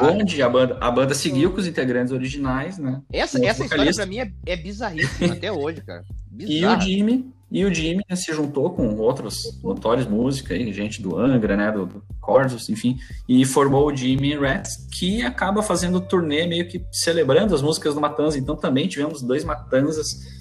[0.00, 3.02] Onde a banda, a banda seguiu com os integrantes originais, né?
[3.12, 6.04] Essa, essa história pra mim é, é bizarríssima até hoje, cara.
[6.38, 11.02] E o Jimmy, e o Jimmy né, se juntou com outros notórios músicos aí, gente
[11.02, 12.96] do Angra, né, do, do Corsos, enfim,
[13.28, 18.00] e formou o Jimmy Rats, que acaba fazendo turnê meio que celebrando as músicas do
[18.00, 18.38] Matanza.
[18.38, 20.38] Então também tivemos dois Matanzas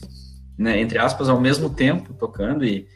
[0.58, 2.88] né, entre aspas, ao mesmo tempo tocando e,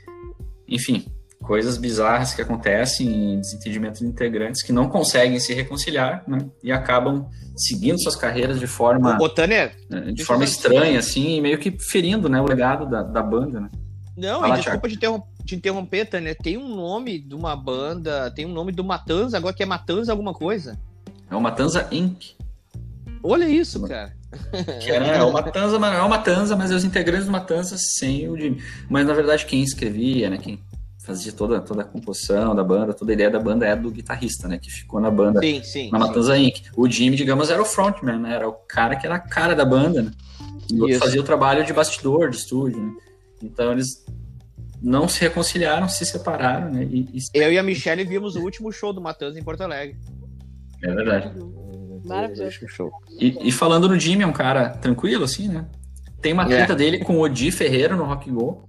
[0.67, 1.05] enfim,
[1.51, 7.27] coisas bizarras que acontecem, desentendimento de integrantes que não conseguem se reconciliar, né, e acabam
[7.57, 11.77] seguindo suas carreiras de forma Ô, Tanner, né, de forma estranha, assim, e meio que
[11.77, 13.69] ferindo, né, o legado da, da banda, né.
[14.15, 18.31] Não, Fala, e desculpa te interromper, te interromper, Tanner, tem um nome de uma banda,
[18.31, 20.79] tem um nome do Matanza, agora que é Matanza alguma coisa.
[21.29, 22.27] É o Matanza Inc.
[23.21, 24.13] Olha isso, cara.
[24.81, 27.31] Que era é o Matanza, mas não é o Matanza, mas é os integrantes do
[27.33, 28.63] Matanza sem o Jimmy.
[28.89, 30.57] Mas na verdade quem escrevia, né, quem
[31.03, 34.47] fazia toda, toda a composição da banda, toda a ideia da banda é do guitarrista,
[34.47, 36.45] né, que ficou na banda, sim, sim, na Matanza sim.
[36.45, 36.63] Inc.
[36.77, 39.65] O Jimmy, digamos, era o frontman, né, era o cara que era a cara da
[39.65, 40.11] banda, né,
[40.71, 42.93] e fazia o trabalho de bastidor, de estúdio, né.
[43.41, 44.05] Então eles
[44.81, 46.83] não se reconciliaram, se separaram, né.
[46.83, 47.19] E, e...
[47.33, 49.97] Eu e a Michelle vimos o último show do Matanza em Porto Alegre.
[50.83, 51.31] É verdade.
[52.05, 52.67] Maravilhoso.
[52.67, 52.91] Show.
[53.19, 55.67] E, e, falando no Jimmy, é um cara tranquilo, assim, né?
[56.21, 56.75] Tem uma treta é.
[56.75, 58.63] dele com o Odi Ferreira no Rock Go.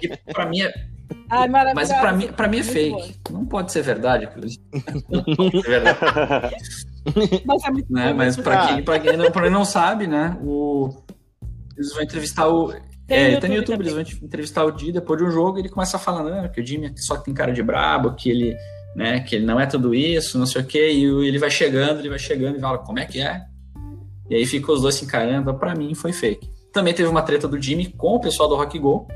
[0.00, 0.72] Que pra mim é.
[1.28, 3.20] Ai, mas pra mim, pra mim é fake.
[3.30, 4.28] Não pode ser verdade,
[5.08, 6.56] Não pode ser verdade.
[7.44, 8.12] mas é muito né?
[8.12, 10.36] Mas pra quem, pra, quem não, pra quem não sabe, né?
[10.42, 10.90] O...
[11.76, 12.72] Eles vão entrevistar o.
[13.06, 15.62] Tem é, tem no YouTube, eles vão entrevistar o Di depois de um jogo e
[15.62, 18.56] ele começa a falar, não, que o Jimmy só tem cara de brabo, que ele
[18.94, 19.20] né?
[19.20, 22.08] Que ele não é tudo isso, não sei o quê, e ele vai chegando, ele
[22.08, 23.42] vai chegando e fala, como é que é?
[24.28, 26.48] E aí ficam os dois se encarando, para mim foi fake.
[26.72, 29.06] Também teve uma treta do Jimmy com o pessoal do Rock Go,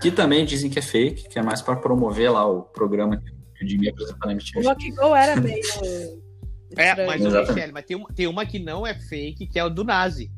[0.00, 3.64] que também dizem que é fake, que é mais para promover lá o programa que
[3.64, 4.60] o Jimmy apresentou na MTV.
[4.60, 5.62] O Rock Go era meio.
[6.76, 9.70] é, mas, Michele, mas tem, uma, tem uma que não é fake, que é o
[9.70, 10.30] do Nazi.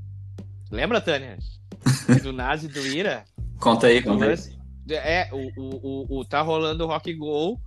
[0.70, 1.38] Lembra, Tânia?
[2.22, 3.24] do Nazi do Ira?
[3.60, 4.36] Conta aí, conta aí.
[4.90, 7.60] É, o, o, o, o, tá rolando o Rock Go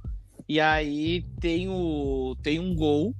[0.47, 3.13] e aí tem, o, tem um gol.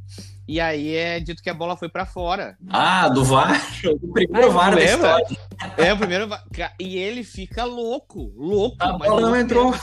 [0.50, 2.58] E aí é dito que a bola foi para fora.
[2.72, 3.62] Ah, do VAR?
[3.86, 5.38] O primeiro ah, VAR da história.
[5.78, 6.43] É, o primeiro VAR.
[6.80, 8.76] E ele fica louco, louco.
[8.80, 9.76] A bola não entrou.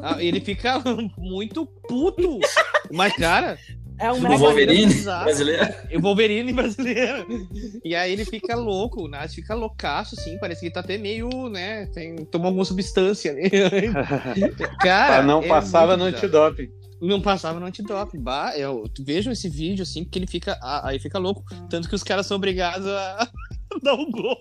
[0.00, 0.80] Ah, ele fica
[1.18, 2.38] muito puto.
[2.92, 3.58] Mas, cara,
[3.98, 5.74] é um o Wolverine brasileiro.
[5.96, 7.48] O Wolverine brasileiro.
[7.84, 10.96] E aí ele fica louco, o Nath fica loucaço, assim, parece que ele tá até
[10.96, 13.50] meio, né, tem, tomou alguma substância ali.
[14.80, 16.70] Cara, ah, não é passava no antidoping.
[17.02, 18.20] Não passava no antidoping.
[18.20, 21.42] Bah, eu vejo esse vídeo, assim, porque ele fica, aí fica louco.
[21.68, 23.28] Tanto que os caras são obrigados a
[23.82, 24.38] dar um gol.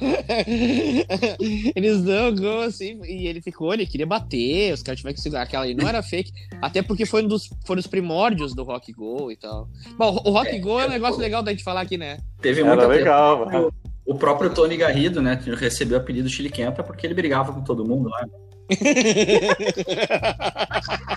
[1.76, 5.20] Eles dão um gol assim, e ele ficou, ele queria bater, os caras tiveram que
[5.20, 6.32] segurar aquela aí, não era fake,
[6.62, 9.68] até porque foi um dos, foram os primórdios do Rock Go e tal.
[9.98, 12.18] Bom, o Rock é, Go é um negócio legal da gente falar aqui, né?
[12.40, 13.70] Teve muita era legal.
[14.06, 18.08] O próprio Tony Garrido, né, recebeu o apelido Chiliquenta porque ele brigava com todo mundo
[18.08, 18.24] lá.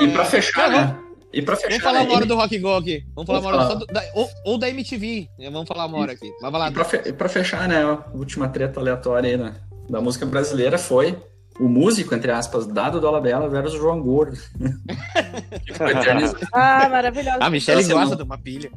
[0.00, 0.98] e pra fechar, né?
[1.32, 1.68] E pra fechar.
[1.68, 3.04] Vamos falar uma hora do Rock Go aqui.
[3.14, 5.28] Vamos falar uma hora do, da, ou, ou, da MTV.
[5.50, 6.30] Vamos falar uma hora aqui.
[6.40, 6.68] Vai lá.
[6.68, 7.82] E pra, fe, pra fechar, né?
[7.82, 9.54] A última treta aleatória aí, né?
[9.88, 11.16] Da música brasileira foi
[11.58, 14.38] o músico, entre aspas, Dado Dolabella versus João Gordo.
[16.52, 17.38] ah, maravilhoso.
[17.40, 18.16] A Michelle então, gosta não...
[18.16, 18.70] de uma pilha.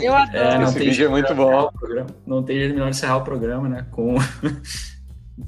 [0.00, 0.38] Eu adoro.
[0.38, 1.70] É, não Esse tem vídeo é muito bom.
[2.26, 3.86] Não tem jeito melhor encerrar o programa, né?
[3.90, 4.14] Com.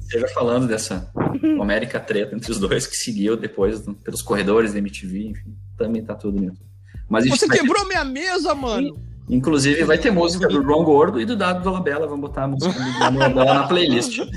[0.01, 1.11] Seja falando dessa
[1.59, 6.13] América treta entre os dois que seguiu depois pelos corredores da MTV, enfim, também tá
[6.13, 6.57] tudo mesmo.
[7.07, 7.87] Mas Você quebrou ter...
[7.87, 8.95] minha mesa, mano!
[9.27, 12.73] Inclusive vai ter música do João Gordo e do Dado Dolabella, vamos botar a música
[12.73, 14.19] do João Dolabella na playlist.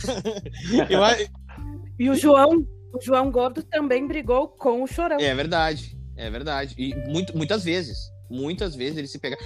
[1.98, 5.18] E o João, o João Gordo também brigou com o Chorão.
[5.20, 6.74] É verdade, é verdade.
[6.76, 7.96] E muito, muitas vezes,
[8.28, 9.36] muitas vezes ele se pega.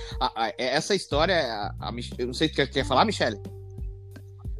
[0.56, 3.38] essa história, a, a, eu não sei, quer, quer falar, Michele?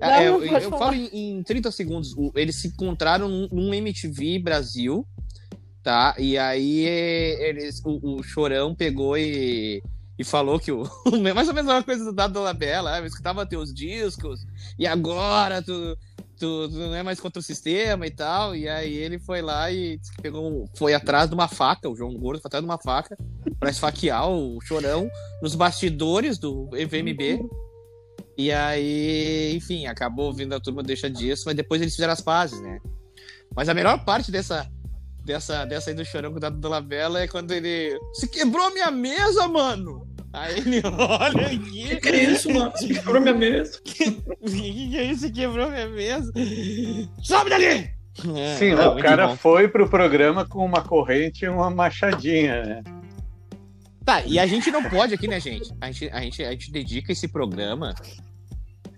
[0.01, 2.15] Não, é, eu, eu falo em, em 30 segundos.
[2.35, 5.07] Eles se encontraram num, num MTV Brasil,
[5.83, 6.15] tá?
[6.19, 9.83] E aí eles, o, o Chorão pegou e,
[10.19, 10.85] e falou que o.
[11.35, 14.47] mais ou menos a coisa do Dado Dolabella, eu escutava teus discos,
[14.79, 15.97] e agora tu
[16.37, 18.55] tu, tu, não é mais contra o sistema e tal.
[18.55, 22.41] E aí ele foi lá e pegou, foi atrás de uma faca, o João Gordo
[22.41, 23.17] foi atrás de uma faca
[23.59, 25.09] para esfaquear o Chorão
[25.43, 27.49] nos bastidores do EVMB.
[28.37, 32.61] E aí, enfim, acabou vindo a turma deixa disso, mas depois eles fizeram as pazes,
[32.61, 32.79] né?
[33.55, 34.69] Mas a melhor parte dessa
[35.25, 38.73] dessa dessa aí do Chorão com o Dado da Labela é quando ele se quebrou
[38.73, 40.07] minha mesa, mano.
[40.33, 41.89] Aí ele olha aqui.
[41.89, 42.71] Que, que é isso, mano?
[42.73, 43.81] Você quebrou minha mesa.
[43.83, 45.33] que, que é isso?
[45.33, 46.31] Quebrou minha mesa?
[47.23, 47.91] Sobe dali!
[48.35, 49.37] É, Sim, o cara bom.
[49.37, 52.83] foi pro programa com uma corrente e uma machadinha, né?
[54.07, 55.75] Tá, e a gente não pode aqui, né, gente?
[55.81, 57.93] A gente, a gente, a gente dedica esse programa,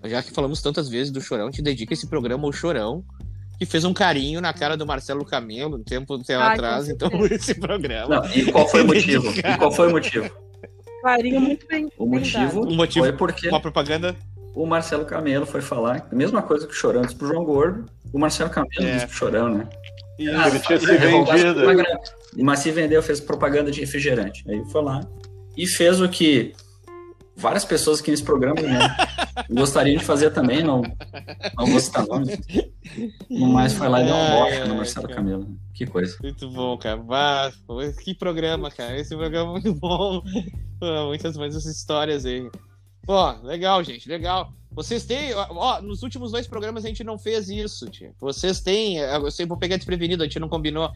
[0.04, 3.02] já que falamos tantas vezes do Chorão, a gente dedica esse programa ao Chorão,
[3.58, 6.90] que fez um carinho na cara do Marcelo Camelo um tempo, um tempo Ai, atrás,
[6.90, 8.16] então esse programa.
[8.16, 9.32] Não, e qual foi o motivo?
[9.34, 10.30] E qual foi o motivo?
[11.02, 11.90] Carinho muito bem.
[11.96, 13.48] O motivo, o motivo foi porque.
[13.48, 14.14] Uma propaganda.
[14.54, 17.86] O Marcelo Camelo foi falar a mesma coisa que o Chorão disse pro João Gordo.
[18.12, 18.92] O Marcelo Camelo é.
[18.92, 19.66] disse pro Chorão, né?
[20.18, 21.62] E ah, ele tinha se vendido.
[22.42, 24.44] Mas se vendeu, fez propaganda de refrigerante.
[24.48, 25.00] Aí foi lá
[25.56, 26.52] e fez o que
[27.36, 28.96] várias pessoas aqui nesse programa né,
[29.50, 30.82] gostariam de fazer também, não,
[31.56, 32.38] não vou citar nomes.
[33.30, 35.46] Mas foi lá e deu uma bosta no Marcelo Camelo.
[35.72, 36.16] Que coisa.
[36.22, 37.00] Muito bom, cara.
[38.02, 38.98] que programa, cara.
[38.98, 40.22] Esse programa é muito bom.
[41.08, 42.48] Muitas, muitas histórias aí.
[43.08, 44.52] Ó, legal, gente, legal.
[44.70, 45.34] Vocês têm.
[45.34, 48.12] Ó, nos últimos dois programas a gente não fez isso, tia.
[48.20, 48.98] Vocês têm.
[48.98, 50.92] Eu sei, vou pegar desprevenido, a gente não combinou.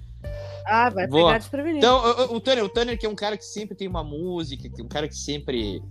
[0.67, 1.27] Ah, vai vou.
[1.27, 1.79] pegar desprevenido.
[1.79, 4.69] Então, o, o, Tanner, o Tanner, que é um cara que sempre tem uma música,
[4.69, 5.83] que é um cara que sempre.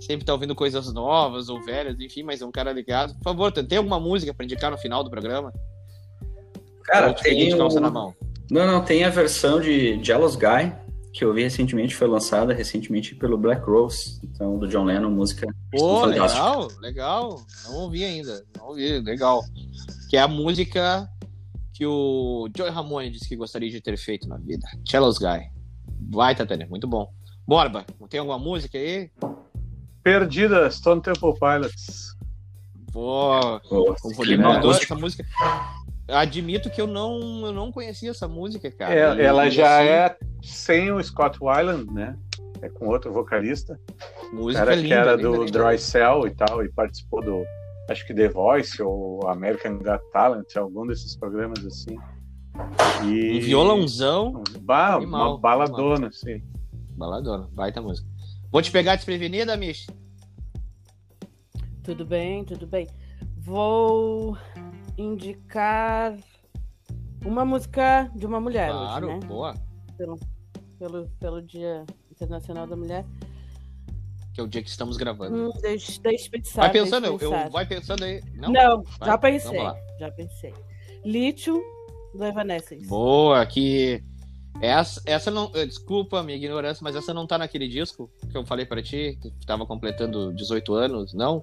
[0.00, 3.14] Sempre tá ouvindo coisas novas ou velhas, enfim, mas é um cara ligado.
[3.14, 5.52] Por favor, tem alguma música para indicar no final do programa?
[6.82, 7.54] Cara, tem.
[7.54, 7.80] O...
[7.80, 8.14] Na mão.
[8.50, 10.72] Não, não, tem a versão de Jealous Guy,
[11.16, 15.46] que eu vi recentemente, foi lançada recentemente pelo Black Rose, então do John Lennon, música.
[15.72, 17.40] Pô, legal, legal.
[17.64, 19.42] Não ouvi ainda, não ouvi, legal.
[20.10, 21.08] Que é a música
[21.72, 24.68] que o Joey Ramone disse que gostaria de ter feito na vida.
[24.86, 25.50] Cellos Guy.
[26.10, 27.10] Vai, Tatânia, muito bom.
[27.46, 29.10] Borba, tem alguma música aí?
[30.02, 32.14] Perdida, Stone Temple Pilots.
[32.92, 33.94] Pô, Pô
[34.70, 35.24] essa música.
[36.08, 38.94] Admito que eu não, eu não conhecia essa música, cara.
[38.94, 39.88] É, ela já assim...
[39.88, 42.16] é sem o Scott Weiland, né?
[42.62, 43.78] É com outro vocalista.
[44.32, 45.58] Música cara linda, que era linda, do linda.
[45.58, 47.44] Dry Cell e tal, e participou do,
[47.90, 51.96] acho que The Voice ou American Got Talent, algum desses programas assim.
[53.04, 53.38] E...
[53.38, 54.42] Um violãozão.
[54.60, 56.42] Ba uma baladona, sim.
[56.96, 58.08] Baladona, baita música.
[58.50, 59.86] Vou te pegar desprevenida, Mish?
[61.82, 62.88] Tudo bem, tudo bem.
[63.36, 64.36] Vou
[64.96, 66.16] indicar
[67.24, 68.70] uma música de uma mulher.
[68.70, 69.26] Claro, hoje, né?
[69.26, 69.54] boa.
[69.96, 70.18] Pelo,
[70.78, 73.04] pelo, pelo Dia Internacional da Mulher.
[74.34, 75.34] Que é o dia que estamos gravando.
[75.34, 76.62] Hum, deixa, deixa pensar.
[76.62, 77.46] Vai pensando, pensar.
[77.46, 78.22] Eu, vai pensando aí.
[78.34, 79.60] Não, Não vai, já pensei.
[79.98, 80.54] Já pensei.
[81.04, 81.62] Lítio
[82.14, 82.86] do Evanescence.
[82.86, 84.02] Boa, que.
[84.60, 85.50] Essa, essa não.
[85.54, 88.82] Eh, desculpa a minha ignorância, mas essa não tá naquele disco que eu falei para
[88.82, 91.42] ti, que tava completando 18 anos, não?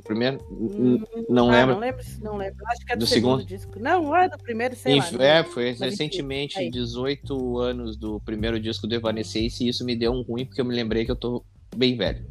[0.00, 0.38] Do primeiro?
[0.50, 1.74] Hum, não ah, lembro.
[1.74, 2.66] Não lembro, não lembro.
[2.68, 3.44] Acho que é do, do segundo.
[3.44, 3.78] disco.
[3.78, 5.24] Não, é do primeiro, sei Inf lá.
[5.24, 10.12] É, foi recentemente, é 18 anos do primeiro disco do Evanescence, e isso me deu
[10.12, 11.44] um ruim, porque eu me lembrei que eu tô
[11.76, 12.26] bem velho.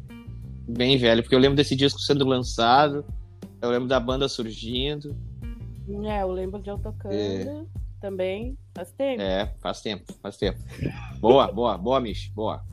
[0.68, 3.04] Bem velho, porque eu lembro desse disco sendo lançado,
[3.62, 5.16] eu lembro da banda surgindo.
[6.04, 7.64] É, eu lembro de eu tocando é.
[8.00, 8.58] também.
[8.74, 9.22] Faz tempo.
[9.22, 10.58] É, faz tempo, faz tempo.
[11.20, 12.64] boa, boa, boa, Mish, boa.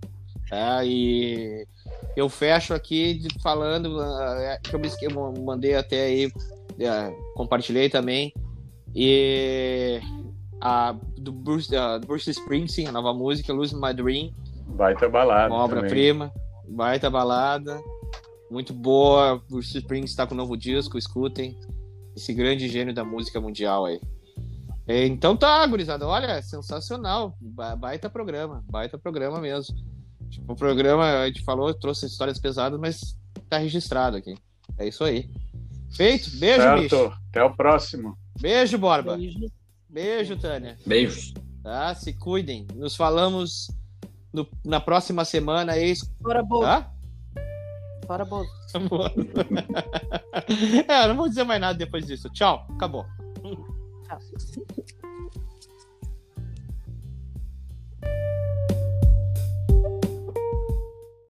[0.50, 0.84] Tá?
[0.84, 1.68] E
[2.16, 8.34] eu fecho aqui falando, uh, que eu, me, eu mandei até aí, uh, compartilhei também,
[8.96, 10.00] e
[10.62, 14.34] a, do, Bruce, uh, Bruce Springsteen, a nova música, Lose My Dream.
[14.68, 15.54] Baita balada.
[15.54, 16.32] Uma obra-prima,
[16.68, 17.80] baita balada,
[18.50, 19.42] muito boa.
[19.50, 21.60] Bruce Springsteen está com um novo disco, escutem.
[22.16, 24.02] Esse grande gênio da música mundial aí.
[24.88, 26.08] Então tá, gurizada.
[26.08, 27.38] Olha, sensacional.
[27.78, 28.64] Baita programa.
[28.70, 29.76] Baita programa mesmo.
[30.30, 33.18] Tipo, o programa, a gente falou, trouxe histórias pesadas, mas
[33.50, 34.36] tá registrado aqui.
[34.78, 35.30] É isso aí.
[35.96, 36.30] Feito.
[36.38, 36.82] Beijo, certo.
[36.82, 37.14] bicho.
[37.30, 38.18] Até o próximo.
[38.40, 39.18] Beijo, Borba.
[39.18, 39.40] Beijo,
[39.90, 40.78] Beijo Tânia.
[40.86, 41.34] Beijos.
[41.64, 41.96] Tá?
[41.96, 42.68] Se cuidem.
[42.76, 43.68] Nos falamos
[44.32, 45.74] no, na próxima semana.
[45.74, 45.96] Aí.
[46.22, 46.64] Fora Bozo.
[46.64, 46.92] Tá?
[48.06, 48.50] Fora Bozo.
[50.88, 52.30] é, não vou dizer mais nada depois disso.
[52.30, 52.68] Tchau.
[52.76, 53.06] Acabou.
[54.08, 54.20] Tchau.